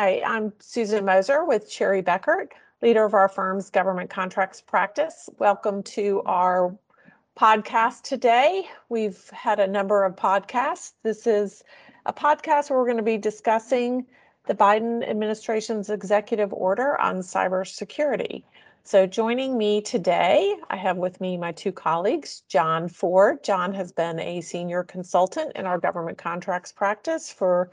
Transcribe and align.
Hi, 0.00 0.22
I'm 0.24 0.52
Susan 0.60 1.04
Moser 1.04 1.44
with 1.44 1.68
Cherry 1.68 2.04
Bekaert, 2.04 2.50
leader 2.82 3.04
of 3.04 3.14
our 3.14 3.28
firm's 3.28 3.68
government 3.68 4.08
contracts 4.10 4.60
practice. 4.60 5.28
Welcome 5.40 5.82
to 5.94 6.22
our 6.24 6.72
podcast 7.36 8.02
today. 8.02 8.68
We've 8.88 9.28
had 9.30 9.58
a 9.58 9.66
number 9.66 10.04
of 10.04 10.14
podcasts. 10.14 10.92
This 11.02 11.26
is 11.26 11.64
a 12.06 12.12
podcast 12.12 12.70
where 12.70 12.78
we're 12.78 12.84
going 12.84 12.98
to 12.98 13.02
be 13.02 13.18
discussing 13.18 14.06
the 14.46 14.54
Biden 14.54 15.02
administration's 15.02 15.90
executive 15.90 16.52
order 16.52 16.96
on 17.00 17.16
cybersecurity. 17.16 18.44
So, 18.84 19.04
joining 19.04 19.58
me 19.58 19.80
today, 19.80 20.54
I 20.70 20.76
have 20.76 20.96
with 20.96 21.20
me 21.20 21.36
my 21.36 21.50
two 21.50 21.72
colleagues, 21.72 22.44
John 22.46 22.88
Ford. 22.88 23.42
John 23.42 23.74
has 23.74 23.90
been 23.90 24.20
a 24.20 24.42
senior 24.42 24.84
consultant 24.84 25.56
in 25.56 25.66
our 25.66 25.80
government 25.80 26.18
contracts 26.18 26.70
practice 26.70 27.32
for 27.32 27.70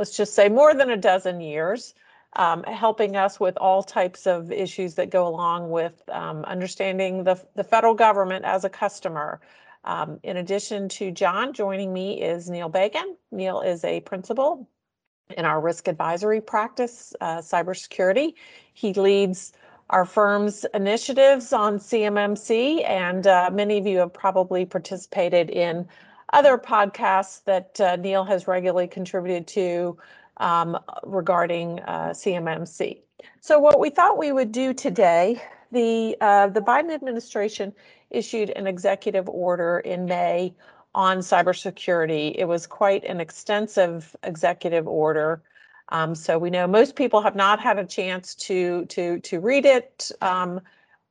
let's 0.00 0.16
just 0.16 0.34
say 0.34 0.48
more 0.48 0.72
than 0.72 0.88
a 0.88 0.96
dozen 0.96 1.42
years, 1.42 1.92
um, 2.32 2.62
helping 2.62 3.16
us 3.16 3.38
with 3.38 3.54
all 3.58 3.82
types 3.82 4.26
of 4.26 4.50
issues 4.50 4.94
that 4.94 5.10
go 5.10 5.28
along 5.28 5.68
with 5.68 6.02
um, 6.08 6.42
understanding 6.46 7.22
the, 7.22 7.38
the 7.54 7.62
federal 7.62 7.92
government 7.92 8.46
as 8.46 8.64
a 8.64 8.70
customer. 8.70 9.42
Um, 9.84 10.18
in 10.22 10.38
addition 10.38 10.88
to 11.00 11.10
John, 11.10 11.52
joining 11.52 11.92
me 11.92 12.22
is 12.22 12.48
Neil 12.48 12.70
Bagan. 12.70 13.14
Neil 13.30 13.60
is 13.60 13.84
a 13.84 14.00
principal 14.00 14.66
in 15.36 15.44
our 15.44 15.60
risk 15.60 15.86
advisory 15.86 16.40
practice, 16.40 17.12
uh, 17.20 17.42
cybersecurity. 17.42 18.32
He 18.72 18.94
leads 18.94 19.52
our 19.90 20.06
firm's 20.06 20.64
initiatives 20.72 21.52
on 21.52 21.78
CMMC, 21.78 22.88
and 22.88 23.26
uh, 23.26 23.50
many 23.52 23.76
of 23.76 23.86
you 23.86 23.98
have 23.98 24.14
probably 24.14 24.64
participated 24.64 25.50
in 25.50 25.86
other 26.32 26.58
podcasts 26.58 27.44
that 27.44 27.80
uh, 27.80 27.96
Neil 27.96 28.24
has 28.24 28.46
regularly 28.46 28.88
contributed 28.88 29.46
to 29.48 29.98
um, 30.36 30.78
regarding 31.04 31.80
uh, 31.80 32.10
CMMC. 32.10 33.00
So 33.40 33.58
what 33.58 33.78
we 33.78 33.90
thought 33.90 34.18
we 34.18 34.32
would 34.32 34.52
do 34.52 34.72
today, 34.72 35.42
the 35.72 36.16
uh, 36.20 36.48
the 36.48 36.60
Biden 36.60 36.92
administration 36.92 37.72
issued 38.10 38.50
an 38.50 38.66
executive 38.66 39.28
order 39.28 39.80
in 39.80 40.06
May 40.06 40.54
on 40.94 41.18
cybersecurity. 41.18 42.34
It 42.36 42.46
was 42.46 42.66
quite 42.66 43.04
an 43.04 43.20
extensive 43.20 44.16
executive 44.22 44.88
order. 44.88 45.42
Um, 45.90 46.14
so 46.14 46.38
we 46.38 46.50
know 46.50 46.66
most 46.66 46.96
people 46.96 47.20
have 47.20 47.36
not 47.36 47.60
had 47.60 47.78
a 47.78 47.84
chance 47.84 48.34
to 48.36 48.86
to 48.86 49.20
to 49.20 49.40
read 49.40 49.66
it. 49.66 50.10
Um, 50.20 50.60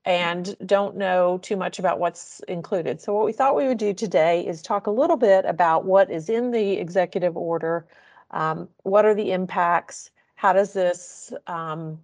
and 0.05 0.55
don't 0.65 0.95
know 0.95 1.39
too 1.41 1.57
much 1.57 1.79
about 1.79 1.99
what's 1.99 2.39
included. 2.47 3.01
So 3.01 3.13
what 3.13 3.25
we 3.25 3.33
thought 3.33 3.55
we 3.55 3.67
would 3.67 3.77
do 3.77 3.93
today 3.93 4.45
is 4.45 4.61
talk 4.61 4.87
a 4.87 4.91
little 4.91 5.17
bit 5.17 5.45
about 5.45 5.85
what 5.85 6.09
is 6.09 6.29
in 6.29 6.51
the 6.51 6.73
executive 6.73 7.35
order, 7.35 7.85
um, 8.31 8.69
what 8.83 9.05
are 9.05 9.13
the 9.13 9.31
impacts, 9.31 10.11
how 10.35 10.53
does 10.53 10.73
this 10.73 11.33
um, 11.47 11.99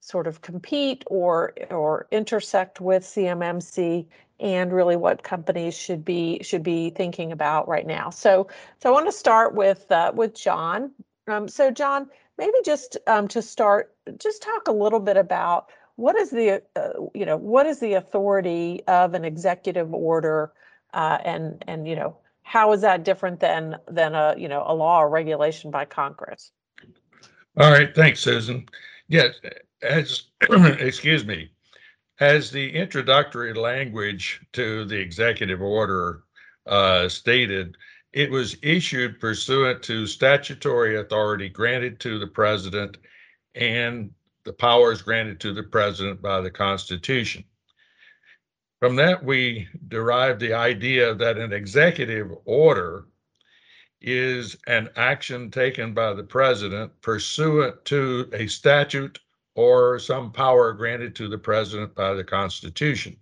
sort 0.00 0.26
of 0.26 0.40
compete 0.40 1.04
or 1.06 1.52
or 1.70 2.06
intersect 2.10 2.80
with 2.80 3.02
CMMC, 3.02 4.06
and 4.40 4.72
really 4.72 4.96
what 4.96 5.22
companies 5.22 5.76
should 5.76 6.04
be 6.04 6.40
should 6.42 6.62
be 6.62 6.90
thinking 6.90 7.32
about 7.32 7.68
right 7.68 7.86
now. 7.86 8.10
So 8.10 8.48
so 8.80 8.88
I 8.88 8.92
want 8.92 9.06
to 9.06 9.12
start 9.12 9.54
with 9.54 9.90
uh, 9.90 10.12
with 10.14 10.34
John. 10.34 10.92
Um, 11.28 11.48
so 11.48 11.70
John, 11.70 12.08
maybe 12.38 12.54
just 12.64 12.98
um, 13.06 13.28
to 13.28 13.42
start, 13.42 13.94
just 14.18 14.42
talk 14.42 14.68
a 14.68 14.72
little 14.72 15.00
bit 15.00 15.16
about 15.16 15.70
what 15.96 16.16
is 16.16 16.30
the 16.30 16.62
uh, 16.76 16.88
you 17.14 17.26
know 17.26 17.36
what 17.36 17.66
is 17.66 17.80
the 17.80 17.94
authority 17.94 18.82
of 18.86 19.14
an 19.14 19.24
executive 19.24 19.92
order 19.92 20.52
uh, 20.94 21.18
and 21.24 21.62
and 21.66 21.86
you 21.86 21.96
know 21.96 22.16
how 22.42 22.72
is 22.72 22.80
that 22.80 23.04
different 23.04 23.40
than 23.40 23.76
than 23.88 24.14
a 24.14 24.34
you 24.36 24.48
know 24.48 24.64
a 24.66 24.74
law 24.74 25.00
or 25.00 25.08
regulation 25.08 25.70
by 25.70 25.84
congress? 25.84 26.52
All 27.58 27.70
right 27.70 27.94
thanks 27.94 28.20
susan. 28.20 28.66
Yes 29.08 29.34
as 29.82 30.24
excuse 30.50 31.24
me 31.24 31.50
as 32.20 32.50
the 32.50 32.72
introductory 32.74 33.52
language 33.52 34.40
to 34.52 34.84
the 34.84 34.96
executive 34.96 35.60
order 35.60 36.24
uh, 36.66 37.08
stated 37.08 37.76
it 38.12 38.30
was 38.30 38.56
issued 38.62 39.18
pursuant 39.18 39.82
to 39.82 40.06
statutory 40.06 41.00
authority 41.00 41.48
granted 41.48 41.98
to 41.98 42.18
the 42.18 42.26
president 42.26 42.98
and 43.54 44.10
the 44.44 44.52
powers 44.52 45.02
granted 45.02 45.40
to 45.40 45.52
the 45.52 45.62
president 45.62 46.20
by 46.20 46.40
the 46.40 46.50
Constitution. 46.50 47.44
From 48.80 48.96
that, 48.96 49.22
we 49.22 49.68
derive 49.88 50.40
the 50.40 50.54
idea 50.54 51.14
that 51.14 51.38
an 51.38 51.52
executive 51.52 52.32
order 52.44 53.06
is 54.00 54.56
an 54.66 54.88
action 54.96 55.50
taken 55.50 55.94
by 55.94 56.12
the 56.12 56.24
president 56.24 56.90
pursuant 57.00 57.84
to 57.84 58.28
a 58.32 58.48
statute 58.48 59.20
or 59.54 60.00
some 60.00 60.32
power 60.32 60.72
granted 60.72 61.14
to 61.14 61.28
the 61.28 61.38
president 61.38 61.94
by 61.94 62.12
the 62.14 62.24
Constitution. 62.24 63.16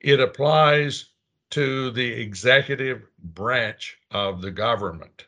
It 0.00 0.20
applies 0.20 1.06
to 1.50 1.90
the 1.90 2.12
executive 2.12 3.02
branch 3.18 3.98
of 4.12 4.40
the 4.40 4.50
government. 4.50 5.26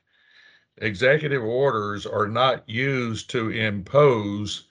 Executive 0.78 1.43
orders 1.43 2.06
are 2.06 2.28
not 2.28 2.69
used 2.69 3.31
to 3.31 3.50
impose 3.50 4.69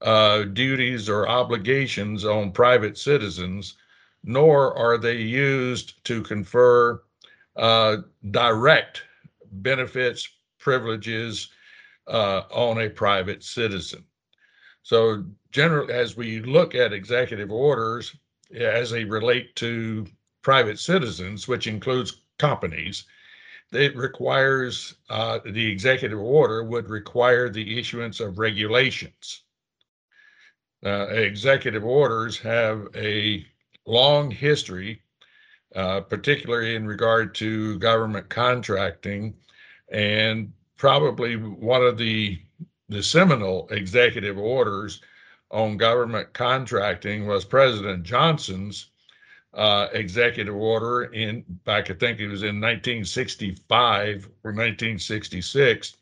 uh, 0.00 0.44
duties 0.44 1.08
or 1.08 1.28
obligations 1.28 2.24
on 2.24 2.52
private 2.52 2.96
citizens, 2.96 3.74
nor 4.22 4.76
are 4.76 4.98
they 4.98 5.16
used 5.16 6.04
to 6.04 6.22
confer 6.22 7.02
uh, 7.56 7.98
direct 8.30 9.02
benefits, 9.50 10.28
privileges 10.58 11.48
uh, 12.06 12.42
on 12.50 12.80
a 12.80 12.88
private 12.88 13.42
citizen. 13.42 14.04
So, 14.82 15.24
generally, 15.50 15.92
as 15.92 16.16
we 16.16 16.40
look 16.42 16.74
at 16.74 16.92
executive 16.92 17.50
orders 17.50 18.14
as 18.54 18.90
they 18.90 19.04
relate 19.04 19.54
to 19.56 20.06
private 20.42 20.78
citizens, 20.78 21.48
which 21.48 21.66
includes 21.66 22.22
companies, 22.38 23.04
it 23.72 23.96
requires 23.96 24.94
uh, 25.10 25.40
the 25.44 25.66
executive 25.66 26.20
order 26.20 26.64
would 26.64 26.88
require 26.88 27.48
the 27.50 27.78
issuance 27.78 28.20
of 28.20 28.38
regulations 28.38 29.42
uh, 30.84 31.08
executive 31.08 31.84
orders 31.84 32.38
have 32.38 32.88
a 32.94 33.44
long 33.86 34.30
history, 34.30 35.02
uh, 35.74 36.00
particularly 36.00 36.74
in 36.74 36.86
regard 36.86 37.34
to 37.36 37.78
government 37.78 38.28
contracting, 38.28 39.34
and 39.90 40.52
probably 40.76 41.36
one 41.36 41.82
of 41.82 41.98
the 41.98 42.40
the 42.90 43.02
seminal 43.02 43.68
executive 43.70 44.38
orders 44.38 45.02
on 45.50 45.76
government 45.76 46.32
contracting 46.32 47.26
was 47.26 47.44
President 47.44 48.02
Johnson's 48.02 48.88
uh, 49.54 49.88
executive 49.92 50.54
order 50.54 51.04
in 51.12 51.44
back 51.64 51.90
I 51.90 51.94
think 51.94 52.20
it 52.20 52.28
was 52.28 52.42
in 52.42 52.60
1965 52.60 54.26
or 54.44 54.52
1966 54.52 55.96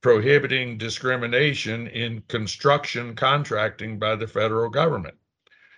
prohibiting 0.00 0.78
discrimination 0.78 1.88
in 1.88 2.22
construction 2.28 3.14
contracting 3.14 3.98
by 3.98 4.14
the 4.14 4.26
federal 4.26 4.70
government 4.70 5.16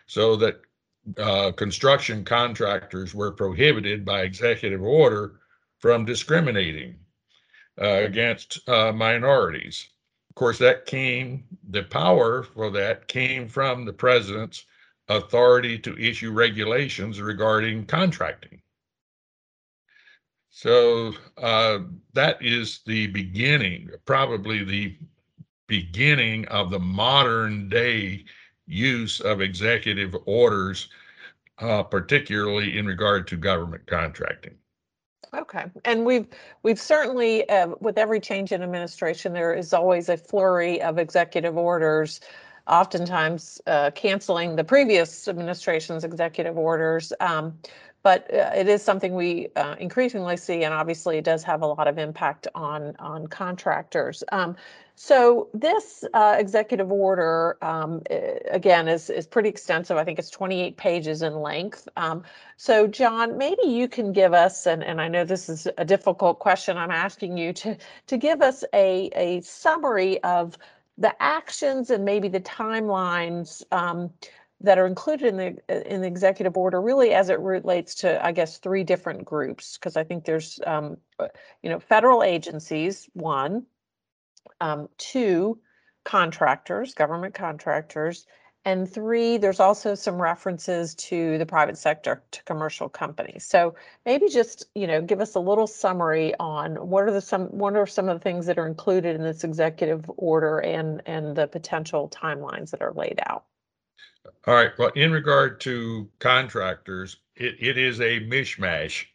so 0.06 0.36
that 0.36 0.60
uh, 1.19 1.53
construction 1.53 2.25
contractors 2.25 3.14
were 3.14 3.32
prohibited 3.32 4.04
by 4.04 4.22
executive 4.22 4.82
order 4.82 5.41
from 5.78 6.04
discriminating 6.04 6.97
uh, 7.80 8.03
against 8.04 8.69
uh, 8.69 8.92
minorities. 8.92 9.88
Of 10.28 10.34
course, 10.34 10.59
that 10.59 10.84
came, 10.84 11.44
the 11.70 11.84
power 11.84 12.42
for 12.42 12.70
that 12.70 13.09
came 13.09 13.48
from 13.48 13.84
the 13.84 13.92
president's 13.92 14.66
authority 15.09 15.78
to 15.78 15.98
issue 15.98 16.30
regulations 16.30 17.20
regarding 17.20 17.86
contracting. 17.86 18.59
So 20.50 21.12
uh, 21.38 21.78
that 22.12 22.42
is 22.42 22.80
the 22.84 23.06
beginning, 23.06 23.90
probably 24.04 24.64
the 24.64 24.96
beginning 25.68 26.47
of 26.48 26.70
the 26.70 26.80
modern 26.80 27.68
day 27.68 28.24
use 28.66 29.20
of 29.20 29.41
executive 29.41 30.14
orders, 30.26 30.88
uh, 31.58 31.84
particularly 31.84 32.76
in 32.76 32.86
regard 32.86 33.28
to 33.28 33.36
government 33.36 33.86
contracting. 33.86 34.54
Okay, 35.32 35.66
and 35.84 36.04
we've 36.04 36.26
we've 36.64 36.80
certainly 36.80 37.48
uh, 37.48 37.68
with 37.80 37.96
every 37.96 38.18
change 38.18 38.50
in 38.50 38.64
administration, 38.64 39.32
there 39.32 39.54
is 39.54 39.72
always 39.72 40.08
a 40.08 40.16
flurry 40.16 40.82
of 40.82 40.98
executive 40.98 41.56
orders, 41.56 42.20
oftentimes 42.66 43.60
uh, 43.68 43.92
canceling 43.92 44.56
the 44.56 44.64
previous 44.64 45.28
administration's 45.28 46.03
executive 46.03 46.58
orders. 46.58 47.12
Um, 47.20 47.56
but 48.02 48.32
uh, 48.32 48.50
it 48.54 48.68
is 48.68 48.82
something 48.82 49.14
we 49.14 49.48
uh, 49.56 49.76
increasingly 49.78 50.36
see, 50.36 50.64
and 50.64 50.72
obviously 50.72 51.18
it 51.18 51.24
does 51.24 51.42
have 51.42 51.62
a 51.62 51.66
lot 51.66 51.88
of 51.88 51.98
impact 51.98 52.48
on 52.54 52.94
on 52.98 53.26
contractors. 53.26 54.24
Um, 54.32 54.56
so 54.94 55.48
this 55.54 56.04
uh, 56.12 56.36
executive 56.38 56.92
order, 56.92 57.56
um, 57.62 58.02
again, 58.50 58.88
is 58.88 59.10
is 59.10 59.26
pretty 59.26 59.48
extensive. 59.48 59.97
I 59.97 60.04
think 60.04 60.18
it's 60.18 60.30
28 60.30 60.76
pages 60.76 61.22
in 61.22 61.34
length. 61.41 61.88
Um, 61.97 62.22
so 62.56 62.86
John, 62.86 63.38
maybe 63.38 63.64
you 63.66 63.88
can 63.88 64.12
give 64.12 64.34
us, 64.34 64.66
and, 64.66 64.84
and 64.84 65.00
I 65.00 65.08
know 65.08 65.24
this 65.24 65.48
is 65.48 65.66
a 65.78 65.84
difficult 65.84 66.38
question 66.38 66.76
I'm 66.76 66.91
asking 66.91 67.36
you 67.38 67.53
to 67.54 67.76
to 68.06 68.16
give 68.16 68.42
us 68.42 68.64
a 68.74 69.10
a 69.14 69.41
summary 69.42 70.22
of 70.22 70.56
the 70.98 71.14
actions 71.22 71.91
and 71.91 72.04
maybe 72.04 72.28
the 72.28 72.41
timelines 72.41 73.62
um, 73.72 74.10
that 74.60 74.78
are 74.78 74.86
included 74.86 75.28
in 75.28 75.36
the 75.36 75.95
in 75.95 76.01
the 76.03 76.07
executive 76.07 76.57
order 76.57 76.80
really 76.80 77.12
as 77.12 77.28
it 77.28 77.41
relates 77.41 77.95
to 77.97 78.24
i 78.24 78.33
guess 78.33 78.59
three 78.59 78.84
different 78.84 79.24
groups 79.24 79.77
because 79.77 79.97
i 79.97 80.04
think 80.04 80.24
there's 80.24 80.60
um, 80.66 80.97
uh, 81.18 81.28
you 81.62 81.71
know 81.71 81.78
federal 81.80 82.22
agencies 82.22 83.09
one 83.15 83.65
um, 84.60 84.89
two 84.98 85.59
contractors 86.04 86.95
government 86.95 87.34
contractors 87.34 88.27
and 88.65 88.91
three 88.91 89.39
there's 89.39 89.60
also 89.60 89.95
some 89.95 90.21
references 90.21 90.95
to 90.95 91.39
the 91.39 91.47
private 91.47 91.78
sector 91.78 92.22
to 92.30 92.45
commercial 92.45 92.89
companies. 92.89 93.47
So 93.47 93.74
maybe 94.04 94.28
just 94.28 94.66
you 94.74 94.86
know 94.86 95.01
give 95.01 95.21
us 95.21 95.34
a 95.34 95.41
little 95.41 95.66
summary 95.66 96.34
on 96.39 96.77
what 96.77 97.04
are 97.04 97.10
the 97.10 97.22
some 97.22 97.47
what 97.47 97.74
are 97.77 97.86
some 97.86 98.09
of 98.09 98.18
the 98.18 98.22
things 98.22 98.47
that 98.47 98.59
are 98.59 98.66
included 98.66 99.16
in 99.16 99.22
this 99.22 99.45
executive 99.45 100.10
order 100.16 100.59
and 100.59 101.01
and 101.06 101.36
the 101.36 101.47
potential 101.47 102.10
timelines 102.10 102.71
that 102.71 102.83
are 102.83 102.92
laid 102.92 103.18
out 103.27 103.45
all 104.46 104.54
right. 104.54 104.70
Well, 104.78 104.90
in 104.94 105.12
regard 105.12 105.60
to 105.62 106.08
contractors, 106.18 107.18
it, 107.36 107.56
it 107.58 107.78
is 107.78 108.00
a 108.00 108.20
mishmash 108.20 109.06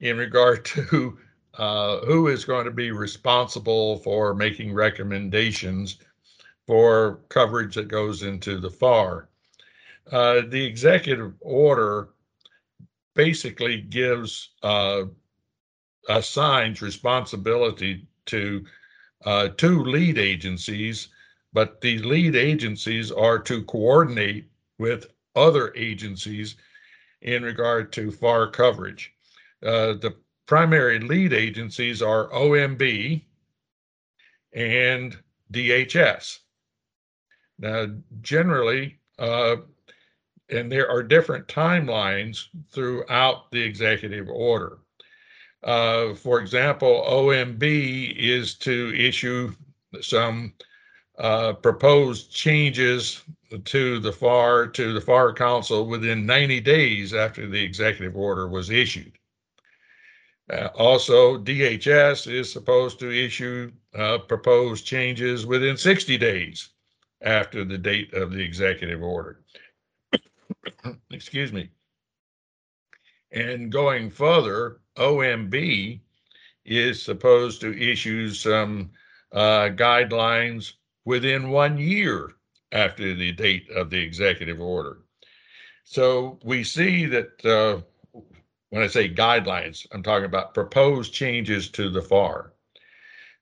in 0.00 0.16
regard 0.16 0.64
to 0.66 1.18
uh, 1.54 2.00
who 2.00 2.28
is 2.28 2.44
going 2.44 2.66
to 2.66 2.70
be 2.70 2.90
responsible 2.90 3.98
for 3.98 4.34
making 4.34 4.74
recommendations 4.74 5.98
for 6.66 7.20
coverage 7.28 7.74
that 7.76 7.88
goes 7.88 8.22
into 8.22 8.58
the 8.58 8.70
FAR. 8.70 9.28
Uh, 10.12 10.42
the 10.48 10.64
executive 10.64 11.32
order 11.40 12.10
basically 13.14 13.80
gives 13.80 14.50
uh, 14.62 15.04
assigns 16.08 16.82
responsibility 16.82 18.06
to 18.26 18.64
uh, 19.24 19.48
two 19.56 19.82
lead 19.84 20.18
agencies 20.18 21.08
but 21.56 21.80
the 21.80 21.98
lead 22.00 22.36
agencies 22.36 23.10
are 23.10 23.38
to 23.38 23.64
coordinate 23.64 24.44
with 24.78 25.06
other 25.34 25.72
agencies 25.74 26.54
in 27.22 27.42
regard 27.42 27.94
to 27.94 28.10
FAR 28.10 28.50
coverage. 28.50 29.14
Uh, 29.62 29.94
the 29.94 30.14
primary 30.44 30.98
lead 30.98 31.32
agencies 31.32 32.02
are 32.02 32.28
OMB 32.28 33.22
and 34.52 35.16
DHS. 35.50 36.40
Now, 37.58 37.86
generally, 38.20 38.98
uh, 39.18 39.56
and 40.50 40.70
there 40.70 40.90
are 40.90 41.02
different 41.02 41.48
timelines 41.48 42.48
throughout 42.70 43.50
the 43.50 43.62
executive 43.62 44.28
order. 44.28 44.76
Uh, 45.64 46.12
for 46.12 46.38
example, 46.38 47.02
OMB 47.08 48.14
is 48.14 48.56
to 48.56 48.94
issue 48.94 49.54
some 50.02 50.52
uh, 51.18 51.54
proposed 51.54 52.30
changes 52.32 53.22
to 53.64 53.98
the 54.00 54.12
FAR 54.12 54.66
to 54.66 54.92
the 54.92 55.00
FAR 55.00 55.32
Council 55.32 55.86
within 55.86 56.26
90 56.26 56.60
days 56.60 57.14
after 57.14 57.48
the 57.48 57.62
executive 57.62 58.16
order 58.16 58.48
was 58.48 58.70
issued. 58.70 59.12
Uh, 60.52 60.68
also, 60.74 61.38
DHS 61.38 62.32
is 62.32 62.52
supposed 62.52 63.00
to 63.00 63.10
issue 63.10 63.72
uh, 63.94 64.18
proposed 64.18 64.86
changes 64.86 65.46
within 65.46 65.76
60 65.76 66.18
days 66.18 66.68
after 67.22 67.64
the 67.64 67.78
date 67.78 68.12
of 68.14 68.30
the 68.30 68.42
executive 68.42 69.02
order. 69.02 69.40
Excuse 71.10 71.52
me. 71.52 71.70
And 73.32 73.72
going 73.72 74.10
further, 74.10 74.80
OMB 74.96 76.00
is 76.64 77.02
supposed 77.02 77.60
to 77.60 77.76
issue 77.76 78.30
some 78.30 78.90
uh, 79.32 79.70
guidelines 79.70 80.74
within 81.06 81.48
one 81.48 81.78
year 81.78 82.32
after 82.72 83.14
the 83.14 83.32
date 83.32 83.70
of 83.70 83.88
the 83.88 83.98
executive 83.98 84.60
order. 84.60 84.98
So 85.84 86.38
we 86.44 86.64
see 86.64 87.06
that 87.06 87.44
uh, 87.46 87.80
when 88.70 88.82
I 88.82 88.88
say 88.88 89.08
guidelines, 89.08 89.86
I'm 89.92 90.02
talking 90.02 90.26
about 90.26 90.52
proposed 90.52 91.14
changes 91.14 91.70
to 91.70 91.88
the 91.88 92.02
FAR. 92.02 92.52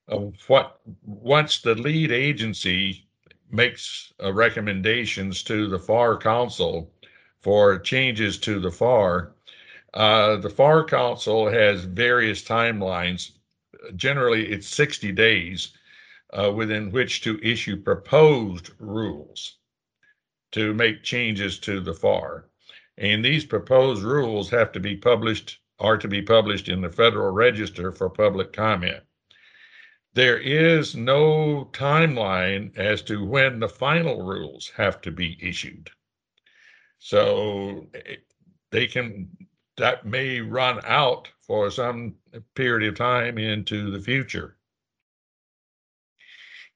Uh, 0.06 0.26
what 0.46 0.78
once 1.02 1.62
the 1.62 1.75
lead 1.75 2.12
agency 2.12 3.08
makes 3.50 4.12
uh, 4.22 4.32
recommendations 4.32 5.43
to 5.44 5.66
the 5.66 5.78
FAR 5.78 6.19
Council 6.19 6.93
for 7.40 7.78
changes 7.78 8.38
to 8.40 8.61
the 8.61 8.70
FAR, 8.70 9.32
uh, 9.94 10.37
the 10.37 10.50
FAR 10.50 10.84
Council 10.84 11.49
has 11.49 11.84
various 11.84 12.43
timelines. 12.44 13.31
Generally, 13.96 14.52
it's 14.52 14.69
60 14.69 15.12
days 15.12 15.72
uh, 16.34 16.50
within 16.50 16.90
which 16.90 17.20
to 17.22 17.38
issue 17.42 17.76
proposed 17.76 18.70
rules 18.78 19.58
to 20.52 20.75
make 20.75 21.02
changes 21.02 21.58
to 21.60 21.81
the 21.81 21.94
FAR. 21.94 22.48
And 22.98 23.25
these 23.25 23.44
proposed 23.44 24.02
rules 24.02 24.50
have 24.50 24.72
to 24.72 24.81
be 24.81 24.96
published, 24.96 25.58
are 25.78 25.96
to 25.96 26.08
be 26.08 26.22
published 26.22 26.69
in 26.69 26.81
the 26.81 26.90
Federal 26.90 27.32
Register 27.32 27.92
for 27.92 28.10
public 28.10 28.52
comment. 28.52 29.02
There 30.14 30.38
is 30.38 30.94
no 30.94 31.70
timeline 31.72 32.76
as 32.76 33.02
to 33.02 33.25
when 33.25 33.58
the 33.58 33.69
final 33.69 34.22
rules 34.22 34.70
have 34.76 35.00
to 35.02 35.10
be 35.10 35.37
issued. 35.40 35.90
So 37.00 37.88
eh, 37.94 38.16
they 38.70 38.87
can, 38.87 39.28
that 39.76 40.06
may 40.06 40.40
run 40.40 40.80
out 40.84 41.28
for 41.40 41.70
some 41.70 42.14
period 42.54 42.88
of 42.88 42.96
time 42.96 43.38
into 43.38 43.90
the 43.90 44.00
future 44.00 44.56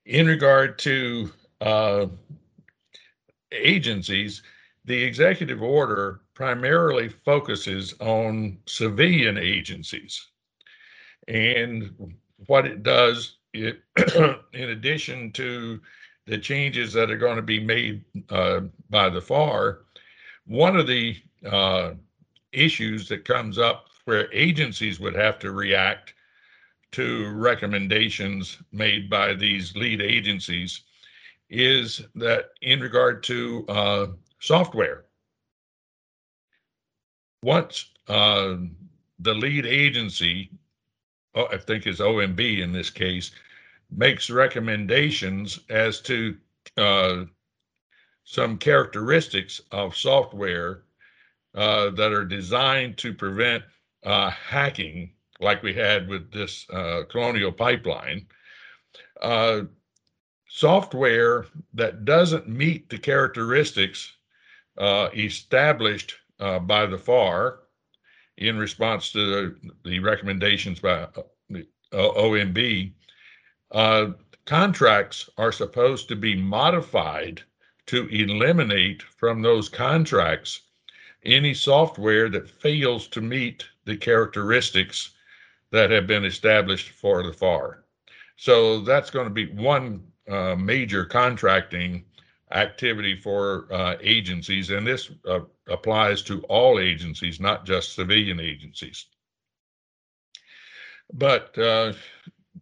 in 0.08 0.26
regard 0.26 0.78
to 0.78 1.30
uh, 1.60 2.06
agencies, 3.52 4.42
the 4.86 5.04
executive 5.04 5.62
order 5.62 6.22
primarily 6.32 7.10
focuses 7.10 7.94
on 8.00 8.58
civilian 8.66 9.36
agencies. 9.36 10.28
And 11.28 12.14
what 12.46 12.64
it 12.66 12.82
does, 12.82 13.36
it, 13.52 13.80
in 14.54 14.70
addition 14.70 15.30
to 15.32 15.78
the 16.26 16.38
changes 16.38 16.94
that 16.94 17.10
are 17.10 17.18
going 17.18 17.36
to 17.36 17.42
be 17.42 17.60
made 17.60 18.02
uh, 18.30 18.60
by 18.88 19.10
the 19.10 19.20
FAR, 19.20 19.80
one 20.46 20.76
of 20.76 20.86
the 20.86 21.16
uh, 21.44 21.90
issues 22.52 23.08
that 23.08 23.26
comes 23.26 23.58
up 23.58 23.88
where 24.06 24.32
agencies 24.32 25.00
would 25.00 25.14
have 25.14 25.38
to 25.40 25.52
react 25.52 26.14
to 26.92 27.30
recommendations 27.30 28.58
made 28.72 29.10
by 29.10 29.34
these 29.34 29.76
lead 29.76 30.00
agencies 30.00 30.82
is 31.50 32.02
that 32.14 32.50
in 32.62 32.80
regard 32.80 33.22
to 33.24 33.64
uh, 33.68 34.06
software, 34.40 35.04
once 37.42 37.90
uh, 38.08 38.56
the 39.20 39.34
lead 39.34 39.66
agency, 39.66 40.50
oh, 41.34 41.46
I 41.52 41.58
think 41.58 41.86
is 41.86 42.00
OMB 42.00 42.60
in 42.60 42.72
this 42.72 42.90
case, 42.90 43.30
makes 43.90 44.30
recommendations 44.30 45.60
as 45.70 46.00
to 46.02 46.36
uh, 46.76 47.24
some 48.24 48.58
characteristics 48.58 49.60
of 49.72 49.96
software 49.96 50.82
uh, 51.54 51.90
that 51.90 52.12
are 52.12 52.24
designed 52.24 52.98
to 52.98 53.14
prevent 53.14 53.64
uh, 54.04 54.30
hacking 54.30 55.12
like 55.40 55.62
we 55.62 55.72
had 55.72 56.08
with 56.08 56.32
this 56.32 56.66
uh, 56.70 57.02
colonial 57.08 57.52
pipeline, 57.52 58.26
uh, 59.22 59.62
software 60.48 61.46
that 61.74 62.04
doesn't 62.04 62.48
meet 62.48 62.88
the 62.88 62.98
characteristics 62.98 64.16
uh, 64.78 65.08
established 65.14 66.14
uh, 66.40 66.58
by 66.58 66.86
the 66.86 66.98
FAR 66.98 67.60
in 68.38 68.56
response 68.56 69.12
to 69.12 69.18
the, 69.26 69.70
the 69.84 69.98
recommendations 69.98 70.80
by 70.80 71.08
the 71.50 71.66
uh, 71.92 72.12
OMB, 72.16 72.92
uh, 73.72 74.06
contracts 74.44 75.28
are 75.36 75.52
supposed 75.52 76.08
to 76.08 76.16
be 76.16 76.34
modified 76.34 77.42
to 77.86 78.06
eliminate 78.08 79.02
from 79.02 79.42
those 79.42 79.68
contracts 79.68 80.62
any 81.24 81.52
software 81.52 82.28
that 82.28 82.48
fails 82.48 83.08
to 83.08 83.20
meet 83.20 83.66
the 83.84 83.96
characteristics 83.96 85.10
that 85.70 85.90
have 85.90 86.06
been 86.06 86.24
established 86.24 86.90
for 86.90 87.22
the 87.22 87.32
FAR. 87.32 87.84
So 88.36 88.80
that's 88.80 89.10
going 89.10 89.26
to 89.26 89.34
be 89.34 89.46
one 89.46 90.02
uh, 90.28 90.54
major 90.56 91.04
contracting 91.04 92.04
activity 92.52 93.14
for 93.16 93.66
uh, 93.72 93.96
agencies, 94.00 94.70
and 94.70 94.86
this 94.86 95.10
uh, 95.28 95.40
applies 95.68 96.22
to 96.22 96.42
all 96.44 96.78
agencies, 96.78 97.40
not 97.40 97.66
just 97.66 97.94
civilian 97.94 98.40
agencies. 98.40 99.06
But 101.12 101.56
uh, 101.58 101.92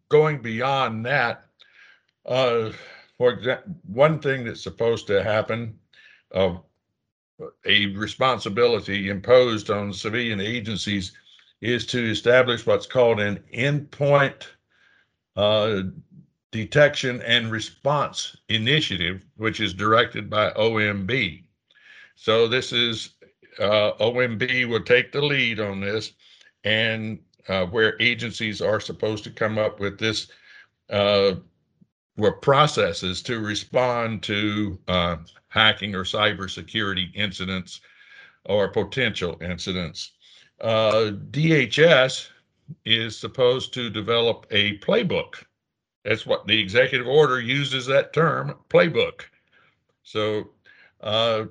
going 0.08 0.40
beyond 0.40 1.04
that, 1.06 1.44
uh, 2.24 2.70
for 3.18 3.32
example, 3.32 3.76
one 3.86 4.20
thing 4.20 4.44
that's 4.44 4.62
supposed 4.62 5.06
to 5.08 5.22
happen, 5.22 5.78
uh, 6.34 6.56
a 7.64 7.86
responsibility 7.94 9.08
imposed 9.08 9.70
on 9.70 9.92
civilian 9.92 10.40
agencies, 10.40 11.12
is 11.66 11.84
to 11.84 11.98
establish 12.10 12.64
what's 12.64 12.86
called 12.86 13.18
an 13.18 13.42
endpoint 13.52 14.46
uh, 15.34 15.82
detection 16.52 17.20
and 17.22 17.50
response 17.50 18.36
initiative, 18.48 19.24
which 19.36 19.58
is 19.58 19.74
directed 19.74 20.30
by 20.30 20.50
OMB. 20.50 21.42
So 22.14 22.46
this 22.46 22.72
is 22.72 23.14
uh, 23.58 23.92
OMB 23.98 24.68
will 24.68 24.82
take 24.82 25.10
the 25.10 25.20
lead 25.20 25.58
on 25.58 25.80
this, 25.80 26.12
and 26.62 27.18
uh, 27.48 27.66
where 27.66 28.00
agencies 28.00 28.60
are 28.60 28.80
supposed 28.80 29.24
to 29.24 29.30
come 29.30 29.58
up 29.58 29.80
with 29.80 29.98
this 29.98 30.28
uh, 30.90 31.32
processes 32.42 33.22
to 33.22 33.40
respond 33.40 34.22
to 34.22 34.78
uh, 34.86 35.16
hacking 35.48 35.96
or 35.96 36.04
cybersecurity 36.04 37.12
incidents 37.14 37.80
or 38.44 38.68
potential 38.68 39.36
incidents. 39.42 40.12
Uh, 40.60 41.12
DHS 41.30 42.28
is 42.84 43.16
supposed 43.16 43.74
to 43.74 43.90
develop 43.90 44.46
a 44.50 44.78
playbook. 44.78 45.44
That's 46.04 46.26
what 46.26 46.46
the 46.46 46.58
executive 46.58 47.06
order 47.06 47.40
uses 47.40 47.86
that 47.86 48.12
term, 48.12 48.54
playbook. 48.68 49.22
So, 50.02 50.50
uh, 51.00 51.46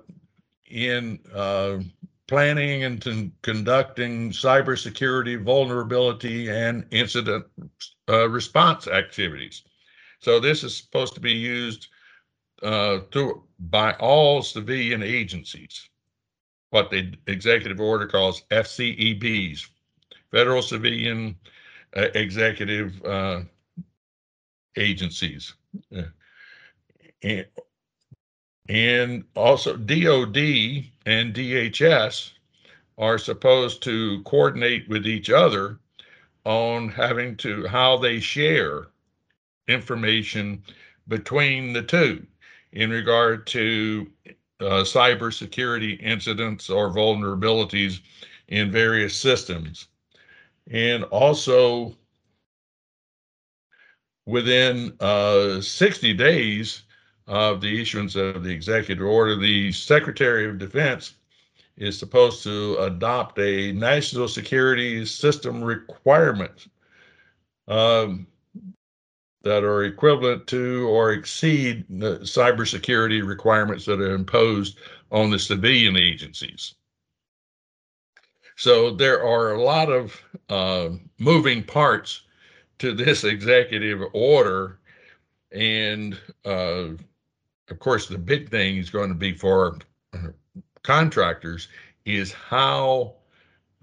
in 0.68 1.20
uh, 1.34 1.80
planning 2.28 2.84
and 2.84 3.02
t- 3.02 3.32
conducting 3.42 4.32
cybersecurity, 4.32 5.42
vulnerability, 5.44 6.50
and 6.50 6.86
incident 6.92 7.46
uh, 8.10 8.28
response 8.30 8.88
activities. 8.88 9.64
So 10.20 10.40
this 10.40 10.64
is 10.64 10.76
supposed 10.76 11.14
to 11.16 11.20
be 11.20 11.34
used 11.34 11.88
uh, 12.64 13.00
through 13.12 13.44
by 13.60 13.94
all 13.94 14.42
civilian 14.42 15.04
agencies, 15.04 15.90
what 16.76 16.92
the 16.92 17.14
executive 17.28 17.80
order 17.80 18.06
calls 18.06 18.42
FCEBs, 18.52 19.66
Federal 20.30 20.62
Civilian 20.62 21.38
uh, 21.96 22.08
Executive 22.14 23.02
uh, 23.06 23.44
Agencies. 24.76 25.54
Uh, 25.96 26.02
and, 27.24 27.46
and 28.68 29.24
also 29.38 29.78
DOD 29.78 30.36
and 31.06 31.34
DHS 31.34 32.32
are 32.98 33.18
supposed 33.18 33.82
to 33.84 34.22
coordinate 34.24 34.90
with 34.90 35.08
each 35.08 35.30
other 35.30 35.80
on 36.44 36.90
having 36.90 37.38
to 37.38 37.66
how 37.68 37.96
they 37.96 38.20
share 38.20 38.88
information 39.70 40.62
between 41.08 41.72
the 41.72 41.84
two 41.84 42.28
in 42.74 42.90
regard 42.90 43.48
to 43.48 44.12
uh, 44.62 44.84
cybersecurity 44.84 46.02
incidents 46.02 46.70
or 46.70 46.90
vulnerabilities 46.90 48.00
in 48.48 48.72
various 48.72 49.16
systems. 49.16 49.88
And 50.72 51.04
also, 51.06 51.96
within 54.26 54.94
uh, 55.00 55.62
60 55.62 56.14
days 56.14 56.84
of 57.28 57.62
the 57.62 57.82
issuance 57.82 58.16
of 58.16 58.44
the 58.44 58.52
executive 58.52 59.06
order, 59.06 59.36
the 59.36 59.72
Secretary 59.72 60.48
of 60.48 60.58
Defense 60.58 61.16
is 61.78 62.00
supposed 62.00 62.44
to 62.44 62.78
adopt 62.78 63.38
a 63.40 63.72
national 63.74 64.28
security 64.28 65.06
system 65.06 65.64
requirement. 65.64 66.68
Um, 67.68 68.28
that 69.46 69.64
are 69.64 69.84
equivalent 69.84 70.48
to 70.48 70.88
or 70.90 71.12
exceed 71.12 71.86
the 71.88 72.18
cybersecurity 72.22 73.26
requirements 73.26 73.86
that 73.86 74.02
are 74.02 74.16
imposed 74.16 74.80
on 75.12 75.30
the 75.30 75.38
civilian 75.38 75.96
agencies. 75.96 76.74
So 78.56 78.90
there 78.90 79.24
are 79.24 79.54
a 79.54 79.62
lot 79.62 79.92
of 79.92 80.20
uh, 80.50 80.90
moving 81.20 81.64
parts 81.64 82.24
to 82.80 82.92
this 82.92 83.24
executive 83.24 84.02
order. 84.14 84.80
And 85.52 86.20
uh, 86.44 86.96
of 87.70 87.80
course, 87.80 88.08
the 88.08 88.18
big 88.18 88.50
thing 88.50 88.78
is 88.78 88.90
going 88.90 89.10
to 89.10 89.16
be 89.16 89.34
for 89.34 89.78
contractors 90.82 91.68
is 92.06 92.34
how 92.34 93.14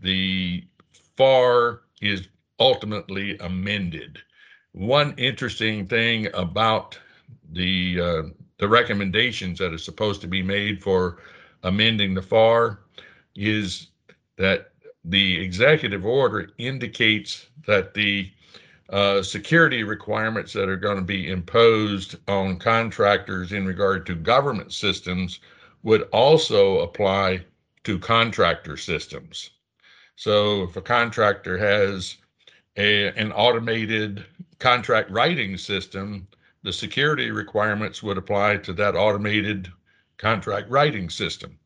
the 0.00 0.64
FAR 1.16 1.82
is 2.00 2.26
ultimately 2.58 3.38
amended 3.38 4.18
one 4.72 5.14
interesting 5.18 5.86
thing 5.86 6.28
about 6.34 6.98
the 7.52 8.00
uh, 8.00 8.22
the 8.58 8.68
recommendations 8.68 9.58
that 9.58 9.72
are 9.72 9.78
supposed 9.78 10.20
to 10.20 10.28
be 10.28 10.42
made 10.42 10.82
for 10.82 11.18
amending 11.62 12.14
the 12.14 12.22
FAR 12.22 12.80
is 13.34 13.88
that 14.36 14.70
the 15.04 15.40
executive 15.40 16.06
order 16.06 16.50
indicates 16.58 17.46
that 17.66 17.92
the 17.92 18.30
uh, 18.90 19.22
security 19.22 19.82
requirements 19.82 20.52
that 20.52 20.68
are 20.68 20.76
going 20.76 20.96
to 20.96 21.02
be 21.02 21.30
imposed 21.30 22.16
on 22.28 22.58
contractors 22.58 23.52
in 23.52 23.66
regard 23.66 24.06
to 24.06 24.14
government 24.14 24.72
systems 24.72 25.40
would 25.82 26.02
also 26.12 26.80
apply 26.80 27.44
to 27.84 27.98
contractor 27.98 28.76
systems. 28.76 29.50
So 30.16 30.64
if 30.64 30.76
a 30.76 30.82
contractor 30.82 31.58
has 31.58 32.16
a, 32.76 33.08
an 33.18 33.32
automated 33.32 34.24
contract 34.62 35.10
writing 35.10 35.58
system, 35.58 36.28
the 36.62 36.72
security 36.72 37.32
requirements 37.32 38.00
would 38.02 38.16
apply 38.16 38.58
to 38.58 38.72
that 38.72 38.94
automated 38.94 39.70
contract 40.18 40.70
writing 40.70 41.10
system. 41.10 41.58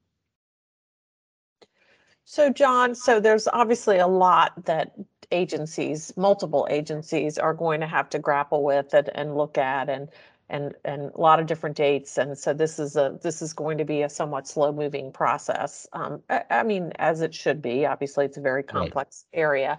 So, 2.25 2.50
John, 2.50 2.95
so 2.95 3.21
there's 3.21 3.47
obviously 3.49 3.99
a 3.99 4.07
lot 4.07 4.65
that 4.65 4.95
agencies, 5.31 6.12
multiple 6.17 6.67
agencies, 6.71 7.37
are 7.38 7.53
going 7.53 7.81
to 7.81 7.87
have 7.87 8.09
to 8.11 8.19
grapple 8.19 8.65
with 8.65 8.95
and, 8.95 9.11
and 9.15 9.37
look 9.37 9.59
at, 9.59 9.91
and 9.91 10.09
and 10.49 10.75
and 10.85 11.11
a 11.15 11.21
lot 11.21 11.38
of 11.38 11.47
different 11.47 11.76
dates. 11.76 12.17
And 12.17 12.37
so 12.38 12.55
this 12.55 12.79
is 12.79 12.97
a 12.97 13.19
this 13.23 13.43
is 13.43 13.53
going 13.53 13.76
to 13.79 13.85
be 13.85 14.03
a 14.03 14.09
somewhat 14.09 14.49
slow 14.49 14.73
moving 14.73 15.12
process. 15.12 15.87
Um, 15.93 16.23
I, 16.31 16.43
I, 16.50 16.62
mean, 16.62 16.93
as 16.99 17.21
it 17.21 17.35
should 17.35 17.61
be. 17.61 17.85
Obviously, 17.85 18.25
it's 18.25 18.38
a 18.38 18.41
very 18.41 18.62
complex 18.62 19.26
right. 19.33 19.41
area. 19.41 19.79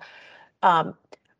Um, 0.62 0.96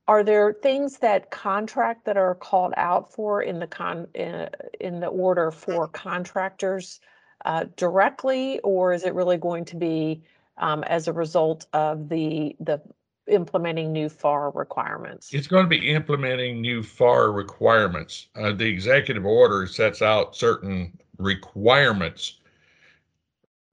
are 0.08 0.24
there 0.24 0.54
things 0.54 0.98
that 1.00 1.32
contract 1.32 2.06
that 2.06 2.18
are 2.18 2.36
called 2.36 2.74
out 2.78 3.14
for 3.14 3.42
in 3.42 3.60
the 3.60 3.68
con 3.68 4.08
in, 4.14 4.50
in 4.80 5.00
the 5.00 5.08
order 5.08 5.52
for 5.52 5.88
contractors 5.88 7.00
uh, 7.46 7.66
directly, 7.76 8.60
or 8.60 8.94
is 8.94 9.04
it 9.04 9.14
really 9.14 9.38
going 9.38 9.66
to 9.66 9.76
be 9.76 10.24
um, 10.58 10.84
as 10.84 11.08
a 11.08 11.14
result 11.14 11.68
of 11.74 12.10
the 12.10 12.56
the 12.60 12.82
implementing 13.28 13.92
new 13.92 14.08
FAR 14.08 14.52
requirements? 14.52 15.34
It's 15.34 15.48
going 15.48 15.66
to 15.66 15.70
be 15.70 15.90
implementing 15.90 16.62
new 16.62 16.82
FAR 16.82 17.32
requirements. 17.32 18.28
Uh, 18.36 18.54
the 18.54 18.66
executive 18.66 19.26
order 19.26 19.68
sets 19.68 20.02
out 20.02 20.36
certain 20.36 20.98
requirements 21.18 22.40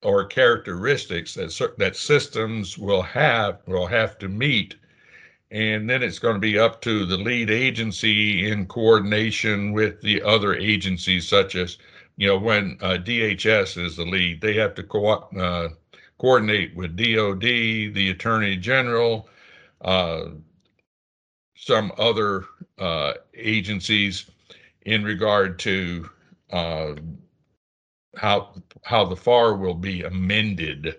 or 0.03 0.25
characteristics 0.25 1.35
that 1.35 1.75
that 1.79 1.97
systems 1.97 2.77
will 2.77 3.03
have 3.03 3.61
will 3.67 3.87
have 3.87 4.19
to 4.19 4.29
meet 4.29 4.75
and 5.51 5.89
then 5.89 6.03
it's 6.03 6.19
going 6.19 6.35
to 6.35 6.41
be 6.41 6.59
up 6.59 6.81
to 6.83 7.07
the 7.07 7.17
lead 7.17 7.51
agency 7.51 8.51
in 8.51 8.67
coordination 8.67 9.73
with 9.73 10.01
the 10.01 10.23
other 10.23 10.55
agencies, 10.55 11.29
such 11.29 11.55
as, 11.55 11.79
you 12.17 12.27
know, 12.27 12.39
when 12.39 12.79
uh, 12.81 12.99
DHS 12.99 13.83
is 13.83 13.97
the 13.97 14.05
lead, 14.05 14.41
they 14.41 14.55
have 14.55 14.75
to 14.75 14.83
co- 14.83 15.29
uh, 15.39 15.69
coordinate 16.19 16.75
with 16.75 16.97
DOD, 16.97 17.41
the 17.41 18.11
Attorney 18.11 18.57
General, 18.57 19.29
uh, 19.83 20.31
some 21.57 21.93
other 21.99 22.45
uh, 22.79 23.15
agencies 23.35 24.31
in 24.83 25.05
regard 25.05 25.59
to 25.61 26.09
uh, 26.51 26.95
how 28.17 28.55
how 28.83 29.05
the 29.05 29.17
FAR 29.17 29.55
will 29.57 29.75
be 29.75 30.03
amended 30.03 30.97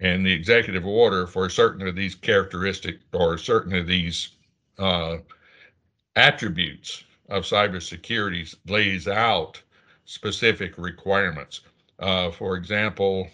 and 0.00 0.24
the 0.24 0.32
executive 0.32 0.86
order 0.86 1.26
for 1.26 1.48
certain 1.48 1.86
of 1.86 1.94
these 1.94 2.14
characteristics 2.14 3.02
or 3.12 3.38
certain 3.38 3.74
of 3.74 3.86
these 3.86 4.30
uh, 4.78 5.16
attributes 6.16 7.04
of 7.28 7.44
cybersecurity 7.44 8.54
lays 8.68 9.08
out 9.08 9.62
specific 10.04 10.76
requirements. 10.76 11.60
Uh, 11.98 12.30
for 12.30 12.56
example, 12.56 13.28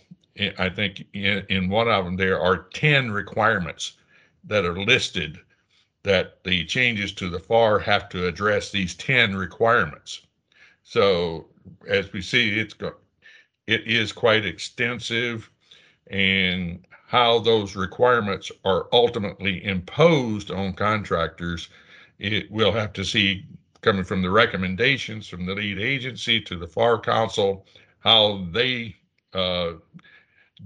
I 0.58 0.68
think 0.68 1.04
in, 1.12 1.44
in 1.48 1.68
one 1.68 1.88
of 1.88 2.04
them 2.04 2.16
there 2.16 2.40
are 2.40 2.68
10 2.72 3.10
requirements 3.10 3.94
that 4.44 4.64
are 4.64 4.78
listed 4.78 5.38
that 6.02 6.42
the 6.44 6.64
changes 6.64 7.12
to 7.12 7.28
the 7.28 7.40
FAR 7.40 7.78
have 7.78 8.08
to 8.10 8.26
address 8.26 8.70
these 8.70 8.94
10 8.94 9.34
requirements. 9.34 10.22
So 10.82 11.46
as 11.88 12.12
we 12.12 12.22
see, 12.22 12.58
it's 12.58 12.74
go, 12.74 12.94
it 13.66 13.86
is 13.86 14.12
quite 14.12 14.46
extensive 14.46 15.50
and 16.10 16.84
how 17.06 17.38
those 17.38 17.74
requirements 17.74 18.52
are 18.64 18.86
ultimately 18.92 19.64
imposed 19.64 20.50
on 20.50 20.72
contractors, 20.72 21.68
it 22.18 22.50
will 22.50 22.72
have 22.72 22.92
to 22.92 23.04
see 23.04 23.46
coming 23.80 24.04
from 24.04 24.22
the 24.22 24.30
recommendations 24.30 25.26
from 25.26 25.46
the 25.46 25.54
lead 25.54 25.78
agency 25.78 26.40
to 26.40 26.56
the 26.56 26.66
FAR 26.66 27.00
Council, 27.00 27.66
how 28.00 28.46
they 28.52 28.94
uh, 29.32 29.72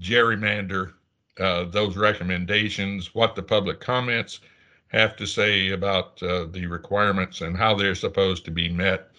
gerrymander 0.00 0.92
uh, 1.38 1.64
those 1.64 1.96
recommendations, 1.96 3.14
what 3.14 3.34
the 3.34 3.42
public 3.42 3.80
comments 3.80 4.40
have 4.88 5.16
to 5.16 5.26
say 5.26 5.70
about 5.70 6.22
uh, 6.22 6.46
the 6.50 6.66
requirements 6.66 7.40
and 7.40 7.56
how 7.56 7.74
they're 7.74 7.94
supposed 7.94 8.44
to 8.44 8.50
be 8.50 8.68
met. 8.68 9.10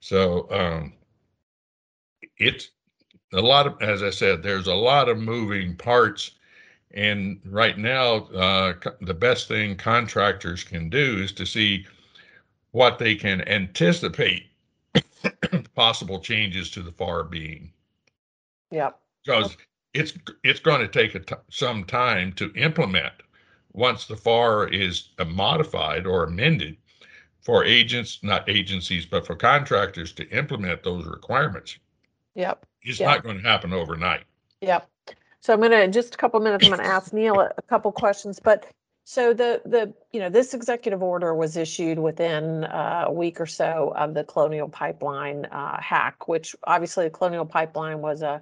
So 0.00 0.50
um, 0.50 0.94
it's 2.38 2.70
a 3.32 3.40
lot 3.40 3.66
of, 3.66 3.80
as 3.80 4.02
I 4.02 4.10
said, 4.10 4.42
there's 4.42 4.66
a 4.66 4.74
lot 4.74 5.08
of 5.08 5.18
moving 5.18 5.76
parts. 5.76 6.32
And 6.92 7.40
right 7.46 7.78
now, 7.78 8.26
uh, 8.26 8.74
the 9.00 9.14
best 9.14 9.48
thing 9.48 9.76
contractors 9.76 10.62
can 10.62 10.90
do 10.90 11.18
is 11.22 11.32
to 11.32 11.46
see 11.46 11.86
what 12.72 12.98
they 12.98 13.14
can 13.14 13.46
anticipate 13.48 14.46
possible 15.74 16.20
changes 16.20 16.70
to 16.70 16.82
the 16.82 16.92
FAR 16.92 17.24
being. 17.24 17.72
Yep. 18.70 18.98
Because 19.24 19.56
it's 19.94 20.14
it's 20.42 20.60
going 20.60 20.80
to 20.80 20.88
take 20.88 21.16
some 21.50 21.84
time 21.84 22.32
to 22.34 22.52
implement 22.54 23.12
once 23.72 24.06
the 24.06 24.16
FAR 24.16 24.68
is 24.68 25.10
modified 25.26 26.06
or 26.06 26.24
amended 26.24 26.76
for 27.40 27.64
agents, 27.64 28.20
not 28.22 28.48
agencies, 28.48 29.04
but 29.04 29.26
for 29.26 29.34
contractors 29.34 30.12
to 30.12 30.28
implement 30.30 30.82
those 30.82 31.06
requirements. 31.06 31.78
Yep. 32.34 32.66
It's 32.82 33.00
not 33.00 33.22
going 33.22 33.36
to 33.36 33.42
happen 33.42 33.72
overnight. 33.72 34.24
Yep. 34.60 34.88
So 35.40 35.52
I'm 35.52 35.58
going 35.58 35.72
to 35.72 35.82
in 35.82 35.92
just 35.92 36.14
a 36.14 36.18
couple 36.18 36.40
minutes. 36.40 36.64
I'm 36.64 36.70
going 36.70 36.82
to 36.82 36.86
ask 36.86 37.12
Neil 37.12 37.40
a, 37.40 37.50
a 37.58 37.62
couple 37.62 37.90
questions, 37.92 38.38
but 38.38 38.66
so 39.04 39.34
the 39.34 39.60
the 39.64 39.92
you 40.12 40.20
know 40.20 40.28
this 40.28 40.54
executive 40.54 41.02
order 41.02 41.34
was 41.34 41.56
issued 41.56 41.98
within 41.98 42.64
uh, 42.64 43.04
a 43.06 43.12
week 43.12 43.40
or 43.40 43.46
so 43.46 43.92
of 43.96 44.14
the 44.14 44.22
Colonial 44.22 44.68
Pipeline 44.68 45.46
uh, 45.46 45.80
hack, 45.80 46.28
which 46.28 46.54
obviously 46.64 47.04
the 47.04 47.10
Colonial 47.10 47.44
Pipeline 47.44 48.00
was 48.00 48.22
a 48.22 48.40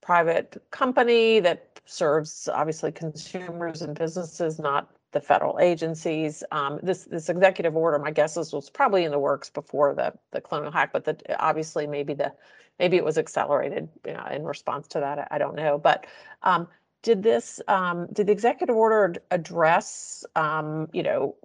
private 0.00 0.62
company 0.70 1.40
that 1.40 1.80
serves 1.84 2.48
obviously 2.52 2.92
consumers 2.92 3.82
and 3.82 3.98
businesses, 3.98 4.60
not 4.60 4.88
the 5.12 5.20
federal 5.20 5.58
agencies. 5.58 6.44
Um, 6.50 6.80
this 6.82 7.04
this 7.04 7.28
executive 7.28 7.76
order, 7.76 7.98
my 7.98 8.10
guess 8.10 8.36
is, 8.36 8.52
was 8.52 8.70
probably 8.70 9.04
in 9.04 9.10
the 9.10 9.18
works 9.18 9.50
before 9.50 9.94
the 9.94 10.12
the 10.32 10.40
Colonial 10.40 10.72
hack, 10.72 10.92
but 10.92 11.04
the, 11.04 11.16
obviously 11.42 11.86
maybe 11.86 12.14
the 12.14 12.32
maybe 12.78 12.96
it 12.96 13.04
was 13.04 13.18
accelerated 13.18 13.88
you 14.06 14.12
know, 14.12 14.26
in 14.30 14.44
response 14.44 14.88
to 14.88 15.00
that. 15.00 15.18
I, 15.18 15.28
I 15.32 15.38
don't 15.38 15.56
know, 15.56 15.78
but 15.78 16.06
um, 16.42 16.68
did 17.02 17.22
this 17.22 17.60
um, 17.68 18.06
did 18.12 18.26
the 18.26 18.32
executive 18.32 18.76
order 18.76 19.14
address 19.30 20.24
um, 20.36 20.88
you 20.92 21.02
know 21.02 21.36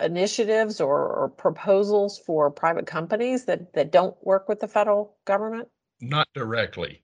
initiatives 0.00 0.80
or, 0.80 1.06
or, 1.06 1.28
proposals 1.28 2.18
for 2.18 2.50
private 2.50 2.86
companies 2.86 3.44
that 3.44 3.74
that 3.74 3.92
don't 3.92 4.16
work 4.24 4.48
with 4.48 4.60
the 4.60 4.68
federal 4.68 5.14
government? 5.26 5.68
Not 6.00 6.28
directly, 6.34 7.02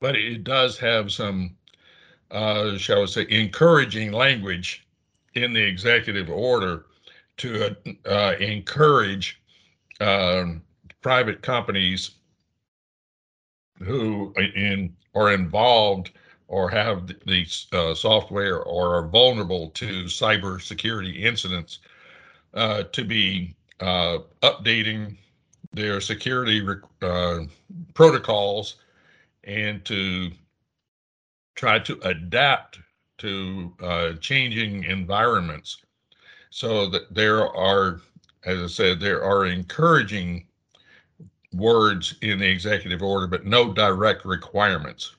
but 0.00 0.16
it 0.16 0.44
does 0.44 0.78
have 0.78 1.12
some, 1.12 1.56
uh, 2.30 2.76
shall 2.76 3.00
we 3.00 3.06
say, 3.06 3.26
encouraging 3.30 4.12
language 4.12 4.86
in 5.34 5.52
the 5.52 5.62
executive 5.62 6.28
order 6.28 6.86
to 7.38 7.76
uh, 8.06 8.34
encourage 8.40 9.40
um, 10.00 10.62
private 11.00 11.42
companies 11.42 12.12
who 13.82 14.32
in 14.54 14.94
are 15.14 15.32
involved 15.32 16.10
or 16.48 16.68
have 16.70 17.06
the 17.06 17.46
uh, 17.72 17.94
software 17.94 18.60
or 18.62 18.96
are 18.96 19.08
vulnerable 19.08 19.70
to 19.70 20.04
cybersecurity 20.04 21.22
incidents 21.22 21.78
uh, 22.54 22.82
to 22.84 23.04
be 23.04 23.54
uh, 23.80 24.18
updating 24.42 25.16
their 25.72 26.00
security 26.00 26.66
uh, 27.02 27.40
protocols 27.94 28.76
and 29.44 29.84
to 29.84 30.30
try 31.58 31.76
to 31.76 31.98
adapt 32.02 32.78
to 33.18 33.74
uh, 33.82 34.12
changing 34.20 34.84
environments. 34.84 35.78
So 36.50 36.88
that 36.90 37.12
there 37.12 37.48
are 37.54 38.00
as 38.44 38.62
i 38.62 38.66
said 38.68 39.00
there 39.00 39.22
are 39.24 39.46
encouraging 39.46 40.46
words 41.52 42.14
in 42.22 42.38
the 42.38 42.46
executive 42.46 43.02
order 43.02 43.26
but 43.26 43.44
no 43.44 43.72
direct 43.72 44.24
requirements. 44.24 45.16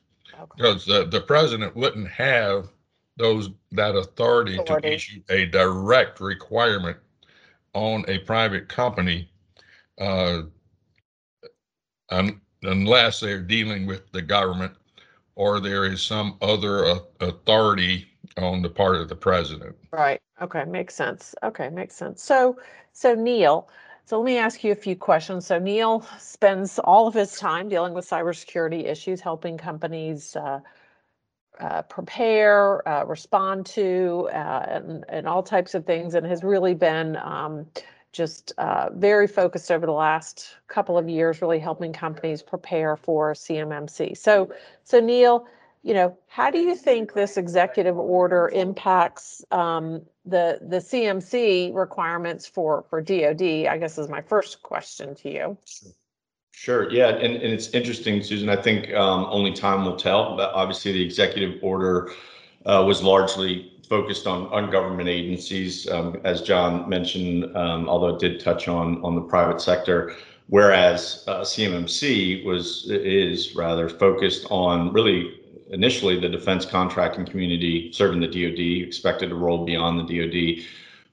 Because 0.56 0.86
the, 0.86 1.06
the 1.06 1.20
president 1.20 1.76
wouldn't 1.76 2.08
have 2.08 2.70
those 3.18 3.50
that 3.74 3.96
authority, 3.96 4.58
authority, 4.58 4.88
to 4.88 4.94
issue 4.96 5.22
a 5.30 5.46
direct 5.48 6.22
requirement 6.22 6.98
on 7.74 8.06
a 8.08 8.20
private 8.20 8.70
company 8.70 9.30
uh, 10.00 10.44
un, 12.10 12.40
unless 12.64 13.20
they're 13.20 13.42
dealing 13.42 13.86
with 13.86 14.10
the 14.14 14.22
government 14.22 14.74
or 15.40 15.62
there 15.62 15.86
is 15.86 16.02
some 16.02 16.36
other 16.42 16.86
uh, 16.86 17.00
authority 17.22 18.06
on 18.36 18.62
the 18.62 18.70
part 18.70 18.98
of 18.98 19.08
the 19.08 19.16
president. 19.16 19.74
Right. 19.94 20.22
Okay. 20.42 20.66
Makes 20.66 20.96
sense. 20.96 21.34
Okay. 21.44 21.70
Makes 21.70 21.96
sense. 21.96 22.22
So, 22.22 22.60
so 22.92 23.16
Neil, 23.16 23.70
so 24.04 24.20
let 24.20 24.26
me 24.26 24.38
ask 24.38 24.66
you 24.66 24.74
a 24.74 24.76
few 24.76 24.98
questions. 24.98 25.48
So 25.48 25.58
Neil 25.58 26.06
spends 26.20 26.78
all 26.80 27.08
of 27.08 27.14
his 27.14 27.38
time 27.38 27.70
dealing 27.70 27.94
with 27.94 28.06
cybersecurity 28.08 28.84
issues, 28.86 29.22
helping 29.22 29.58
companies 29.58 30.36
uh, 30.36 30.60
uh, 31.62 31.84
prepare, 31.84 32.86
uh, 32.86 33.06
respond 33.06 33.66
to, 33.68 34.30
uh, 34.34 34.66
and, 34.68 35.06
and 35.08 35.26
all 35.26 35.42
types 35.42 35.74
of 35.74 35.86
things, 35.86 36.16
and 36.16 36.26
has 36.26 36.44
really 36.44 36.74
been 36.74 37.16
um, 37.16 37.66
just 38.12 38.54
uh, 38.58 38.90
very 38.94 39.28
focused 39.28 39.72
over 39.72 39.86
the 39.86 39.92
last 39.92 40.56
couple 40.68 40.98
of 40.98 41.08
years, 41.08 41.42
really 41.42 41.60
helping 41.60 41.94
companies 41.94 42.42
prepare 42.42 42.96
for 42.96 43.34
CMMC. 43.34 44.18
So, 44.18 44.52
so 44.84 45.00
Neil, 45.00 45.48
you 45.84 45.94
know, 45.94 46.18
how 46.28 46.52
do 46.52 46.60
you 46.60 46.76
think 46.76 47.14
this 47.14 47.38
executive 47.38 47.98
order 47.98 48.50
impacts 48.50 49.44
um, 49.52 50.02
the 50.26 50.60
the 50.62 50.78
CMC 50.78 51.74
requirements 51.74 52.46
for 52.46 52.84
for 52.90 53.02
DoD? 53.02 53.68
I 53.68 53.78
guess 53.78 53.98
is 53.98 54.10
my 54.10 54.22
first 54.22 54.62
question 54.62 55.16
to 55.16 55.32
you. 55.32 55.58
Sure. 56.52 56.92
Yeah, 56.92 57.08
and, 57.08 57.36
and 57.36 57.54
it's 57.54 57.70
interesting, 57.70 58.22
Susan. 58.22 58.50
I 58.50 58.58
think 58.58 58.94
um, 58.94 59.28
only 59.30 59.54
time 59.54 59.86
will 59.86 59.96
tell. 59.96 60.36
But 60.36 60.52
obviously, 60.54 60.92
the 60.92 61.02
executive 61.02 61.58
order 61.64 62.12
uh, 62.66 62.84
was 62.86 63.02
largely 63.02 63.79
focused 63.90 64.28
on 64.28 64.48
on 64.48 64.70
government 64.70 65.10
agencies, 65.10 65.90
um, 65.90 66.22
as 66.24 66.42
John 66.42 66.88
mentioned. 66.88 67.56
Um, 67.58 67.90
although 67.90 68.16
it 68.16 68.20
did 68.20 68.40
touch 68.40 68.68
on 68.68 69.04
on 69.04 69.16
the 69.16 69.22
private 69.22 69.60
sector, 69.60 70.16
whereas 70.48 71.24
uh, 71.28 71.42
CMMC 71.42 72.46
was 72.46 72.90
is 72.90 73.56
rather 73.56 73.90
focused 73.90 74.46
on 74.50 74.94
really 74.94 75.36
initially 75.72 76.20
the 76.20 76.30
defense 76.30 76.66
contracting 76.66 77.26
community 77.26 77.92
serving 77.92 78.20
the 78.20 78.28
DoD 78.28 78.88
expected 78.88 79.30
to 79.30 79.36
roll 79.36 79.66
beyond 79.66 80.00
the 80.00 80.20
DoD, 80.20 80.66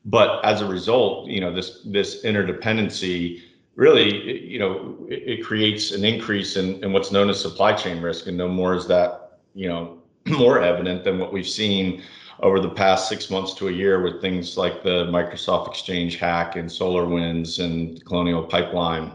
but 0.05 0.45
as 0.45 0.61
a 0.61 0.67
result, 0.67 1.29
you 1.29 1.41
know 1.41 1.53
this 1.53 1.81
this 1.87 2.25
interdependency 2.25 3.43
really 3.75 4.43
you 4.47 4.59
know 4.59 4.97
it, 5.09 5.39
it 5.39 5.45
creates 5.45 5.93
an 5.93 6.05
increase 6.05 6.57
in, 6.57 6.83
in 6.85 6.93
what's 6.93 7.11
known 7.11 7.31
as 7.31 7.41
supply 7.41 7.73
chain 7.73 8.03
risk, 8.03 8.27
and 8.27 8.37
no 8.37 8.49
more 8.49 8.75
is 8.75 8.87
that 8.87 9.41
you 9.55 9.69
know 9.69 9.99
more 10.27 10.61
evident 10.61 11.05
than 11.05 11.19
what 11.19 11.33
we've 11.33 11.49
seen 11.49 12.03
over 12.41 12.61
the 12.61 12.71
past 12.71 13.09
six 13.09 13.31
months 13.31 13.55
to 13.55 13.69
a 13.69 13.73
year 13.73 14.03
with 14.03 14.21
things 14.21 14.57
like 14.57 14.83
the 14.83 15.07
Microsoft 15.07 15.69
Exchange 15.69 16.17
hack 16.17 16.57
and 16.57 16.69
SolarWinds 16.69 17.65
and 17.65 18.05
Colonial 18.05 18.43
Pipeline. 18.43 19.13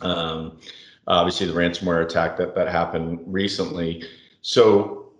Um, 0.00 0.58
obviously, 1.06 1.46
the 1.46 1.52
ransomware 1.52 2.04
attack 2.04 2.36
that 2.36 2.54
that 2.54 2.68
happened 2.68 3.20
recently. 3.26 4.04
So 4.42 5.12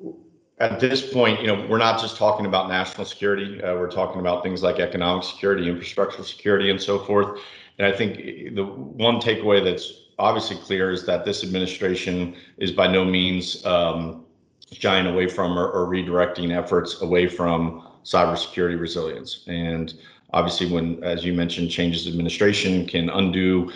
at 0.59 0.79
this 0.79 1.13
point, 1.13 1.41
you 1.41 1.47
know, 1.47 1.67
we're 1.69 1.79
not 1.79 2.01
just 2.01 2.17
talking 2.17 2.45
about 2.45 2.69
national 2.69 3.07
security. 3.07 3.63
Uh, 3.63 3.75
we're 3.75 3.91
talking 3.91 4.21
about 4.21 4.43
things 4.43 4.63
like 4.63 4.79
economic 4.79 5.25
security, 5.25 5.69
infrastructure 5.69 6.23
security, 6.23 6.71
and 6.71 6.81
so 6.81 6.99
forth. 6.99 7.41
And 7.79 7.87
I 7.87 7.97
think 7.97 8.55
the 8.55 8.65
one 8.65 9.17
takeaway 9.17 9.65
that's 9.65 10.03
obviously 10.19 10.57
clear 10.57 10.91
is 10.91 11.07
that 11.07 11.25
this 11.25 11.43
administration 11.43 12.37
is 12.59 12.71
by 12.71 12.87
no 12.87 13.07
means 13.07 13.65
um, 13.65 14.27
shying 14.73 15.07
away 15.07 15.29
from 15.29 15.59
or, 15.59 15.69
or 15.69 15.87
redirecting 15.87 16.57
efforts 16.57 17.03
away 17.03 17.27
from 17.27 17.87
cybersecurity 18.05 18.81
resilience. 18.81 19.45
And 19.47 19.95
obviously, 20.33 20.71
when, 20.71 21.03
as 21.03 21.25
you 21.25 21.33
mentioned, 21.33 21.71
changes 21.71 22.07
administration 22.07 22.87
can 22.87 23.11
undo 23.11 23.73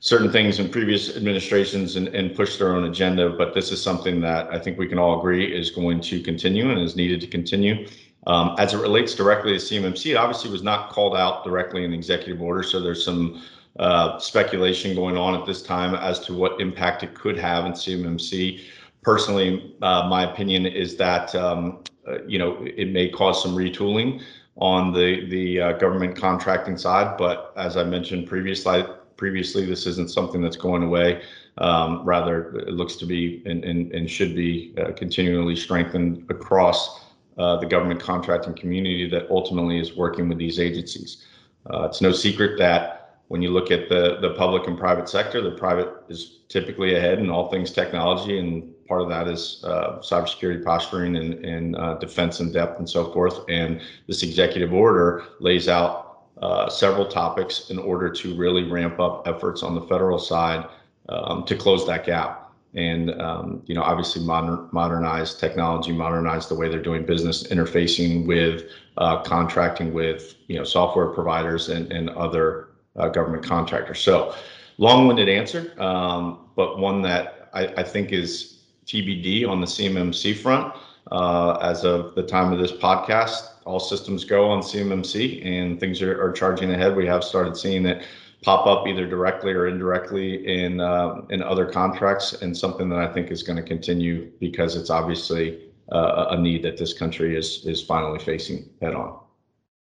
certain 0.00 0.32
things 0.32 0.58
in 0.58 0.68
previous 0.68 1.16
administrations 1.16 1.94
and, 1.94 2.08
and 2.08 2.34
push 2.34 2.58
their 2.58 2.74
own 2.74 2.84
agenda. 2.84 3.30
But 3.30 3.54
this 3.54 3.70
is 3.70 3.80
something 3.80 4.20
that 4.22 4.52
I 4.52 4.58
think 4.58 4.78
we 4.78 4.88
can 4.88 4.98
all 4.98 5.18
agree 5.18 5.44
is 5.44 5.70
going 5.70 6.00
to 6.02 6.20
continue 6.20 6.70
and 6.70 6.80
is 6.80 6.96
needed 6.96 7.20
to 7.20 7.28
continue. 7.28 7.86
Um, 8.26 8.54
as 8.58 8.74
it 8.74 8.78
relates 8.78 9.14
directly 9.14 9.56
to 9.56 9.58
CMMC, 9.58 10.12
it 10.12 10.16
obviously 10.16 10.50
was 10.50 10.62
not 10.62 10.90
called 10.90 11.16
out 11.16 11.44
directly 11.44 11.84
in 11.84 11.92
the 11.92 11.96
executive 11.96 12.42
order. 12.42 12.62
So 12.64 12.80
there's 12.80 13.04
some 13.04 13.42
uh, 13.78 14.18
speculation 14.18 14.94
going 14.94 15.16
on 15.16 15.34
at 15.34 15.46
this 15.46 15.62
time 15.62 15.94
as 15.94 16.20
to 16.20 16.34
what 16.34 16.60
impact 16.60 17.04
it 17.04 17.14
could 17.14 17.38
have 17.38 17.64
in 17.64 17.72
CMMC. 17.72 18.60
Personally, 19.02 19.74
uh, 19.82 20.08
my 20.08 20.30
opinion 20.30 20.66
is 20.66 20.96
that 20.96 21.34
um, 21.34 21.82
uh, 22.08 22.22
you 22.24 22.38
know 22.38 22.64
it 22.64 22.90
may 22.90 23.08
cause 23.08 23.42
some 23.42 23.54
retooling 23.54 24.22
on 24.56 24.92
the 24.92 25.28
the 25.28 25.60
uh, 25.60 25.72
government 25.72 26.16
contracting 26.16 26.76
side. 26.76 27.16
But 27.16 27.52
as 27.56 27.76
I 27.76 27.84
mentioned 27.84 28.28
previously, 28.28 28.84
previously 29.16 29.66
this 29.66 29.86
isn't 29.86 30.10
something 30.10 30.40
that's 30.40 30.56
going 30.56 30.82
away. 30.82 31.22
Um, 31.58 32.02
rather, 32.04 32.56
it 32.60 32.72
looks 32.72 32.96
to 32.96 33.06
be 33.06 33.42
and, 33.44 33.62
and, 33.62 33.92
and 33.92 34.10
should 34.10 34.34
be 34.34 34.74
uh, 34.78 34.92
continually 34.92 35.54
strengthened 35.54 36.24
across 36.30 37.04
uh, 37.36 37.56
the 37.56 37.66
government 37.66 38.00
contracting 38.00 38.54
community 38.54 39.08
that 39.10 39.30
ultimately 39.30 39.78
is 39.78 39.94
working 39.94 40.28
with 40.28 40.38
these 40.38 40.58
agencies. 40.58 41.24
Uh, 41.72 41.84
it's 41.84 42.00
no 42.00 42.10
secret 42.10 42.58
that 42.58 43.02
when 43.28 43.40
you 43.40 43.50
look 43.50 43.70
at 43.70 43.88
the, 43.88 44.18
the 44.20 44.34
public 44.34 44.66
and 44.66 44.78
private 44.78 45.08
sector, 45.08 45.40
the 45.40 45.52
private 45.52 45.90
is 46.08 46.40
typically 46.48 46.96
ahead 46.96 47.18
in 47.18 47.30
all 47.30 47.50
things 47.50 47.70
technology, 47.70 48.38
and 48.38 48.70
part 48.92 49.00
of 49.00 49.08
that 49.08 49.26
is 49.26 49.64
uh, 49.64 49.98
cybersecurity 50.00 50.62
posturing 50.62 51.16
and, 51.16 51.32
and 51.46 51.76
uh, 51.76 51.94
defense 51.94 52.40
in 52.40 52.52
depth 52.52 52.78
and 52.78 52.86
so 52.86 53.10
forth. 53.10 53.40
And 53.48 53.80
this 54.06 54.22
executive 54.22 54.74
order 54.74 55.24
lays 55.40 55.66
out 55.66 56.24
uh, 56.42 56.68
several 56.68 57.06
topics 57.06 57.70
in 57.70 57.78
order 57.78 58.10
to 58.10 58.36
really 58.36 58.70
ramp 58.70 59.00
up 59.00 59.26
efforts 59.26 59.62
on 59.62 59.74
the 59.74 59.80
federal 59.80 60.18
side 60.18 60.66
um, 61.08 61.42
to 61.46 61.56
close 61.56 61.86
that 61.86 62.04
gap 62.04 62.52
and 62.74 63.18
um, 63.18 63.62
you 63.64 63.74
know 63.74 63.82
obviously 63.82 64.22
modern, 64.24 64.68
modernize 64.72 65.34
technology 65.34 65.92
modernize 65.92 66.48
the 66.48 66.54
way 66.54 66.68
they're 66.68 66.82
doing 66.90 67.04
business 67.04 67.46
interfacing 67.48 68.26
with 68.26 68.64
uh, 68.96 69.22
contracting 69.22 69.92
with 69.92 70.34
you 70.48 70.56
know 70.56 70.64
software 70.64 71.08
providers 71.08 71.68
and, 71.68 71.92
and 71.92 72.08
other 72.10 72.68
uh, 72.96 73.08
government 73.08 73.44
contractors 73.44 74.00
so 74.00 74.34
long-winded 74.78 75.28
answer 75.28 75.74
um, 75.78 76.48
but 76.56 76.78
one 76.78 77.02
that 77.02 77.50
I, 77.52 77.66
I, 77.66 77.82
think 77.82 78.12
is 78.12 78.51
tbd 78.86 79.48
on 79.48 79.60
the 79.60 79.66
cmmc 79.66 80.36
front 80.36 80.74
uh, 81.10 81.58
as 81.62 81.84
of 81.84 82.14
the 82.14 82.22
time 82.22 82.52
of 82.52 82.58
this 82.58 82.72
podcast 82.72 83.50
all 83.64 83.80
systems 83.80 84.24
go 84.24 84.48
on 84.48 84.60
cmmc 84.60 85.44
and 85.46 85.78
things 85.80 86.00
are, 86.02 86.22
are 86.22 86.32
charging 86.32 86.72
ahead 86.72 86.94
we 86.96 87.06
have 87.06 87.22
started 87.22 87.56
seeing 87.56 87.86
it 87.86 88.04
pop 88.42 88.66
up 88.66 88.86
either 88.86 89.06
directly 89.06 89.52
or 89.52 89.68
indirectly 89.68 90.46
in 90.46 90.80
uh, 90.80 91.22
in 91.30 91.42
other 91.42 91.66
contracts, 91.66 92.34
and 92.42 92.56
something 92.56 92.88
that 92.90 92.98
I 92.98 93.12
think 93.12 93.30
is 93.30 93.42
going 93.42 93.56
to 93.56 93.62
continue 93.62 94.30
because 94.40 94.76
it's 94.76 94.90
obviously 94.90 95.70
uh, 95.90 96.26
a 96.30 96.38
need 96.38 96.62
that 96.64 96.76
this 96.76 96.92
country 96.92 97.36
is 97.36 97.64
is 97.64 97.82
finally 97.82 98.18
facing 98.18 98.68
head 98.80 98.94
on. 98.94 99.18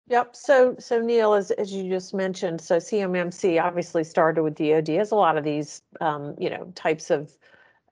Yep. 0.09 0.37
So, 0.37 0.77
so 0.79 1.01
Neil, 1.01 1.33
as 1.33 1.51
as 1.53 1.73
you 1.73 1.89
just 1.89 2.13
mentioned, 2.13 2.61
so 2.61 2.77
CMMC 2.77 3.63
obviously 3.63 4.05
started 4.05 4.43
with 4.43 4.55
DoD. 4.55 4.91
As 4.91 5.11
a 5.11 5.17
lot 5.17 5.39
of 5.39 5.45
these, 5.45 5.83
um, 6.01 6.35
you 6.39 6.51
know, 6.51 6.71
types 6.75 7.11
of 7.11 7.37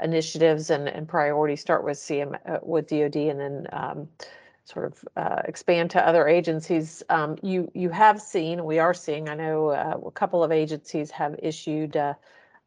initiatives 0.02 0.70
and 0.70 0.88
and 0.88 1.08
priorities 1.08 1.60
start 1.60 1.84
with 1.84 1.98
CM 1.98 2.38
uh, 2.46 2.58
with 2.62 2.88
DoD, 2.88 3.16
and 3.16 3.40
then 3.40 3.66
um, 3.72 4.08
sort 4.64 4.86
of 4.86 5.04
uh, 5.16 5.42
expand 5.44 5.90
to 5.90 6.06
other 6.06 6.28
agencies. 6.28 7.02
Um, 7.08 7.36
you 7.42 7.70
you 7.74 7.90
have 7.90 8.20
seen, 8.20 8.64
we 8.64 8.78
are 8.78 8.94
seeing. 8.94 9.28
I 9.28 9.34
know 9.34 9.70
uh, 9.70 9.98
a 10.06 10.10
couple 10.10 10.42
of 10.44 10.52
agencies 10.52 11.10
have 11.10 11.36
issued. 11.42 11.96
Uh, 11.96 12.14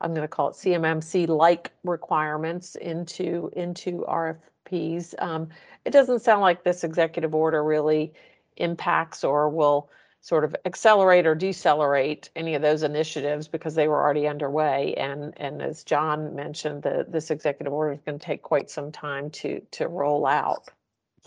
I'm 0.01 0.13
going 0.13 0.23
to 0.23 0.27
call 0.27 0.49
it 0.49 0.55
CMMC-like 0.55 1.71
requirements 1.83 2.75
into 2.75 3.49
into 3.55 4.05
RFPs. 4.07 5.15
Um, 5.21 5.49
it 5.85 5.91
doesn't 5.91 6.19
sound 6.19 6.41
like 6.41 6.63
this 6.63 6.83
executive 6.83 7.33
order 7.33 7.63
really 7.63 8.13
impacts 8.57 9.23
or 9.23 9.49
will 9.49 9.89
sort 10.23 10.45
of 10.45 10.55
accelerate 10.63 11.27
or 11.27 11.35
decelerate 11.35 12.29
any 12.37 12.55
of 12.55 12.61
those 12.61 12.81
initiatives 12.81 13.49
because 13.49 13.75
they 13.75 13.89
were 13.89 14.01
already 14.01 14.25
underway. 14.25 14.93
And 14.95 15.33
and 15.35 15.61
as 15.61 15.83
John 15.83 16.33
mentioned, 16.33 16.81
the 16.83 17.05
this 17.07 17.29
executive 17.29 17.73
order 17.73 17.91
is 17.91 17.99
going 18.05 18.17
to 18.17 18.25
take 18.25 18.41
quite 18.41 18.69
some 18.71 18.91
time 18.91 19.29
to 19.31 19.61
to 19.71 19.87
roll 19.87 20.25
out. 20.25 20.69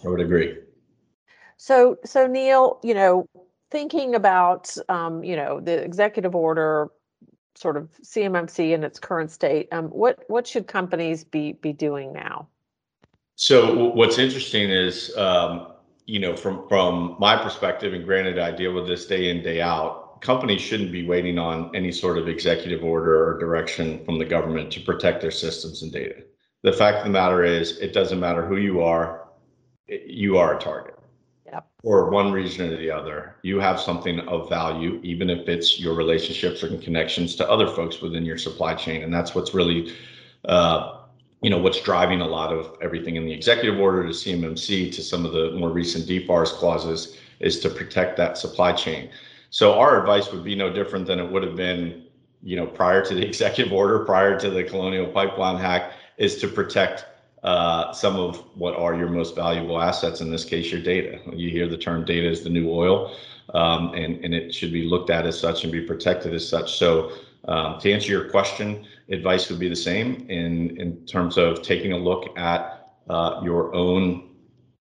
I 0.05 0.09
would 0.09 0.21
agree. 0.21 0.57
So, 1.59 1.99
so 2.05 2.27
Neil, 2.27 2.81
you 2.83 2.95
know, 2.95 3.29
thinking 3.71 4.15
about, 4.15 4.75
um, 4.89 5.23
you 5.23 5.37
know, 5.37 5.61
the 5.61 5.83
executive 5.83 6.35
order, 6.35 6.89
sort 7.55 7.77
of 7.77 7.89
CMMC 8.03 8.73
in 8.73 8.85
its 8.85 8.99
current 8.99 9.31
state, 9.31 9.69
um, 9.73 9.87
what 9.87 10.25
what 10.29 10.47
should 10.47 10.67
companies 10.67 11.23
be 11.23 11.53
be 11.53 11.75
doing 11.75 12.15
now? 12.15 12.49
So, 13.35 13.91
what's 13.91 14.17
interesting 14.17 14.71
is, 14.71 15.15
um, 15.19 15.67
you 16.07 16.21
know, 16.21 16.35
from 16.37 16.69
from 16.69 17.17
my 17.19 17.37
perspective, 17.37 17.93
and 17.93 18.05
granted, 18.05 18.39
I 18.39 18.53
deal 18.53 18.73
with 18.73 18.87
this 18.87 19.07
day 19.07 19.31
in 19.31 19.43
day 19.43 19.61
out. 19.61 20.21
Companies 20.23 20.63
shouldn't 20.63 20.93
be 20.93 21.07
waiting 21.07 21.39
on 21.39 21.75
any 21.75 21.93
sort 21.93 22.17
of 22.17 22.27
executive 22.27 22.83
order 22.83 23.29
or 23.29 23.39
direction 23.39 24.05
from 24.05 24.19
the 24.19 24.25
government 24.25 24.73
to 24.73 24.81
protect 24.81 25.21
their 25.21 25.31
systems 25.31 25.83
and 25.83 25.93
data. 25.93 26.23
The 26.63 26.73
fact 26.73 26.99
of 26.99 27.05
the 27.05 27.11
matter 27.11 27.45
is, 27.45 27.79
it 27.79 27.93
doesn't 27.93 28.19
matter 28.19 28.45
who 28.47 28.57
you 28.57 28.83
are, 28.83 29.29
you 29.89 30.39
are 30.39 30.57
a 30.57 30.61
target. 30.61 30.95
Yep. 31.45 31.67
For 31.83 32.11
one 32.11 32.33
reason 32.33 32.73
or 32.73 32.77
the 32.77 32.91
other, 32.91 33.37
you 33.43 33.61
have 33.61 33.79
something 33.79 34.21
of 34.21 34.49
value, 34.49 35.01
even 35.05 35.29
if 35.29 35.49
it's 35.49 35.79
your 35.79 35.95
relationships 35.95 36.65
or 36.65 36.77
connections 36.79 37.37
to 37.37 37.49
other 37.49 37.69
folks 37.69 38.01
within 38.01 38.25
your 38.25 38.39
supply 38.39 38.75
chain, 38.75 39.03
and 39.03 39.13
that's 39.13 39.35
what's 39.35 39.55
really, 39.55 39.95
uh, 40.47 41.03
you 41.47 41.51
know, 41.51 41.59
what's 41.59 41.81
driving 41.81 42.23
a 42.23 42.27
lot 42.27 42.53
of 42.53 42.77
everything 42.83 43.15
in 43.15 43.25
the 43.25 43.33
executive 43.33 43.79
order 43.79 44.03
to 44.03 44.09
CMMC 44.09 44.93
to 44.93 45.01
some 45.01 45.25
of 45.25 45.31
the 45.31 45.53
more 45.53 45.71
recent 45.71 46.05
DFARS 46.05 46.49
clauses 46.49 47.19
is 47.39 47.61
to 47.61 47.71
protect 47.71 48.17
that 48.17 48.37
supply 48.37 48.73
chain. 48.73 49.11
So 49.51 49.79
our 49.79 50.01
advice 50.01 50.33
would 50.33 50.43
be 50.43 50.57
no 50.57 50.73
different 50.73 51.07
than 51.07 51.21
it 51.21 51.31
would 51.31 51.45
have 51.45 51.55
been, 51.55 52.03
you 52.43 52.57
know, 52.57 52.67
prior 52.67 53.05
to 53.05 53.15
the 53.15 53.25
executive 53.29 53.73
order, 53.73 54.01
prior 54.01 54.37
to 54.41 54.51
the 54.51 54.65
Colonial 54.65 55.07
Pipeline 55.07 55.57
hack, 55.57 55.93
is 56.19 56.37
to 56.41 56.49
protect 56.49 57.05
uh, 57.45 57.93
some 57.93 58.17
of 58.17 58.39
what 58.57 58.75
are 58.75 58.97
your 58.97 59.09
most 59.09 59.37
valuable 59.37 59.81
assets, 59.81 60.21
in 60.21 60.33
this 60.33 60.45
case, 60.45 60.73
your 60.73 60.83
data. 60.83 61.21
You 61.33 61.51
hear 61.51 61.69
the 61.69 61.79
term 61.79 62.05
data 62.05 62.29
is 62.29 62.43
the 62.43 62.51
new 62.51 62.69
oil, 62.69 63.15
um, 63.55 63.95
and, 63.95 64.19
and 64.25 64.35
it 64.35 64.53
should 64.53 64.73
be 64.73 64.83
looked 64.83 65.11
at 65.11 65.25
as 65.27 65.39
such 65.39 65.63
and 65.63 65.73
be 65.73 65.83
protected 65.83 66.35
as 66.35 66.49
such. 66.49 66.77
So, 66.77 67.13
um, 67.45 67.79
to 67.79 67.93
answer 67.93 68.11
your 68.11 68.29
question, 68.31 68.85
advice 69.09 69.49
would 69.51 69.59
be 69.59 69.69
the 69.69 69.77
same 69.77 70.27
in, 70.29 70.79
in 70.81 71.05
terms 71.07 71.37
of 71.37 71.63
taking 71.63 71.93
a 71.93 71.99
look 71.99 72.37
at 72.39 72.93
uh, 73.09 73.41
your 73.45 73.75
own 73.75 74.31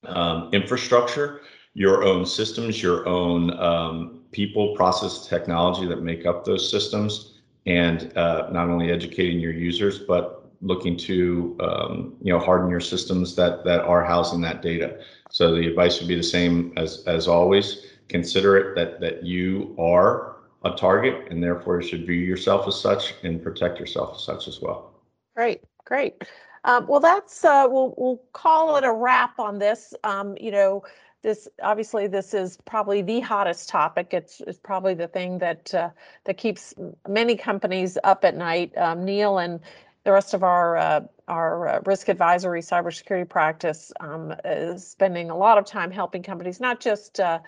um, 0.05 0.49
infrastructure, 0.53 1.41
your 1.73 2.03
own 2.03 2.25
systems, 2.25 2.81
your 2.81 3.07
own 3.07 3.57
um, 3.59 4.21
people, 4.31 4.75
process, 4.75 5.27
technology 5.27 5.85
that 5.87 6.01
make 6.01 6.25
up 6.25 6.45
those 6.45 6.69
systems, 6.69 7.39
and 7.65 8.15
uh, 8.17 8.49
not 8.51 8.69
only 8.69 8.91
educating 8.91 9.39
your 9.39 9.53
users, 9.53 9.99
but 9.99 10.51
looking 10.61 10.95
to 10.95 11.57
um, 11.59 12.15
you 12.21 12.31
know 12.31 12.39
harden 12.39 12.69
your 12.69 12.79
systems 12.79 13.35
that 13.35 13.63
that 13.65 13.81
are 13.81 14.03
housing 14.03 14.41
that 14.41 14.61
data. 14.61 14.99
So 15.29 15.53
the 15.55 15.67
advice 15.67 15.99
would 15.99 16.07
be 16.07 16.15
the 16.15 16.23
same 16.23 16.73
as 16.77 17.03
as 17.05 17.27
always. 17.27 17.85
Consider 18.09 18.57
it 18.57 18.75
that 18.75 18.99
that 19.01 19.23
you 19.23 19.75
are 19.79 20.32
a 20.63 20.71
target 20.71 21.27
and 21.29 21.43
therefore 21.43 21.81
you 21.81 21.87
should 21.87 22.05
view 22.05 22.15
yourself 22.15 22.67
as 22.67 22.79
such 22.79 23.15
and 23.23 23.43
protect 23.43 23.79
yourself 23.79 24.15
as 24.15 24.23
such 24.23 24.47
as 24.47 24.61
well. 24.61 24.93
Great, 25.35 25.61
great. 25.85 26.23
Um, 26.63 26.87
well, 26.87 26.99
that's 26.99 27.43
uh, 27.43 27.65
we'll 27.69 27.93
we'll 27.97 28.21
call 28.31 28.77
it 28.77 28.83
a 28.83 28.91
wrap 28.91 29.39
on 29.39 29.59
this. 29.59 29.93
Um, 30.03 30.37
you 30.39 30.51
know, 30.51 30.83
this 31.21 31.47
obviously 31.61 32.07
this 32.07 32.33
is 32.33 32.57
probably 32.65 33.01
the 33.01 33.19
hottest 33.19 33.67
topic. 33.67 34.09
It's 34.11 34.41
it's 34.47 34.59
probably 34.59 34.93
the 34.93 35.07
thing 35.07 35.39
that 35.39 35.73
uh, 35.73 35.89
that 36.23 36.37
keeps 36.37 36.73
many 37.07 37.35
companies 37.35 37.97
up 38.03 38.23
at 38.23 38.35
night. 38.37 38.77
Um, 38.77 39.03
Neil 39.03 39.39
and 39.39 39.59
the 40.05 40.11
rest 40.11 40.33
of 40.33 40.43
our 40.43 40.77
uh, 40.77 41.01
our 41.27 41.67
uh, 41.67 41.79
risk 41.85 42.07
advisory 42.07 42.61
cybersecurity 42.61 43.27
practice 43.27 43.91
um, 43.99 44.33
is 44.45 44.87
spending 44.87 45.29
a 45.29 45.37
lot 45.37 45.57
of 45.57 45.65
time 45.65 45.91
helping 45.91 46.23
companies, 46.23 46.59
not 46.59 46.79
just 46.79 47.19
uh, 47.19 47.39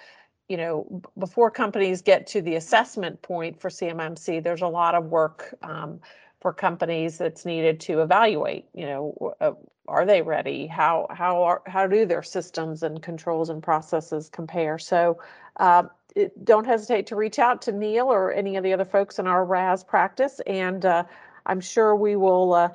you 0.47 0.57
know 0.57 1.01
before 1.17 1.51
companies 1.51 2.01
get 2.01 2.27
to 2.27 2.41
the 2.41 2.55
assessment 2.55 3.21
point 3.21 3.59
for 3.59 3.69
CMMC. 3.69 4.43
There's 4.43 4.61
a 4.61 4.67
lot 4.67 4.95
of 4.95 5.05
work 5.05 5.53
um, 5.61 5.99
for 6.41 6.53
companies 6.53 7.17
that's 7.17 7.45
needed 7.45 7.79
to 7.81 8.01
evaluate. 8.01 8.65
You 8.73 8.85
know, 8.85 9.35
uh, 9.41 9.51
are 9.87 10.05
they 10.05 10.21
ready? 10.21 10.67
How 10.67 11.07
how 11.09 11.43
are 11.43 11.61
how 11.67 11.87
do 11.87 12.05
their 12.05 12.23
systems 12.23 12.83
and 12.83 13.01
controls 13.01 13.49
and 13.49 13.61
processes 13.61 14.29
compare? 14.29 14.77
So. 14.79 15.19
Uh, 15.57 15.83
it, 16.15 16.45
don't 16.45 16.65
hesitate 16.65 17.07
to 17.07 17.15
reach 17.15 17.39
out 17.39 17.61
to 17.63 17.73
Neil 17.73 18.07
or 18.07 18.31
any 18.31 18.55
of 18.55 18.63
the 18.63 18.71
other 18.71 18.85
folks 18.85 19.19
in 19.19 19.27
our 19.27 19.43
RAS 19.43 19.83
practice, 19.83 20.39
and 20.47 20.85
uh, 20.85 21.03
I'm 21.45 21.59
sure 21.59 21.95
we 21.95 22.15
will, 22.15 22.53
uh, 22.53 22.69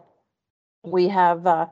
we 0.85 1.09
have 1.09 1.46
uh, 1.46 1.66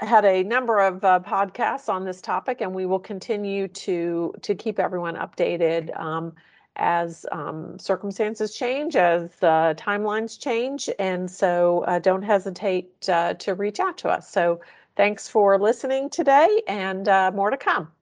had 0.00 0.24
a 0.24 0.42
number 0.42 0.80
of 0.80 1.04
uh, 1.04 1.20
podcasts 1.20 1.88
on 1.88 2.04
this 2.04 2.20
topic 2.20 2.60
and 2.60 2.74
we 2.74 2.86
will 2.86 2.98
continue 2.98 3.68
to, 3.68 4.34
to 4.42 4.54
keep 4.54 4.78
everyone 4.78 5.16
updated 5.16 5.98
um, 5.98 6.32
as 6.76 7.26
um, 7.32 7.78
circumstances 7.78 8.54
change, 8.54 8.96
as 8.96 9.30
uh, 9.42 9.74
timelines 9.76 10.40
change. 10.40 10.88
And 10.98 11.30
so 11.30 11.84
uh, 11.86 11.98
don't 11.98 12.22
hesitate 12.22 13.08
uh, 13.08 13.34
to 13.34 13.54
reach 13.54 13.80
out 13.80 13.98
to 13.98 14.08
us. 14.08 14.30
So 14.30 14.60
thanks 14.96 15.28
for 15.28 15.58
listening 15.58 16.10
today 16.10 16.62
and 16.66 17.06
more 17.34 17.50
to 17.50 17.56
come. 17.56 17.92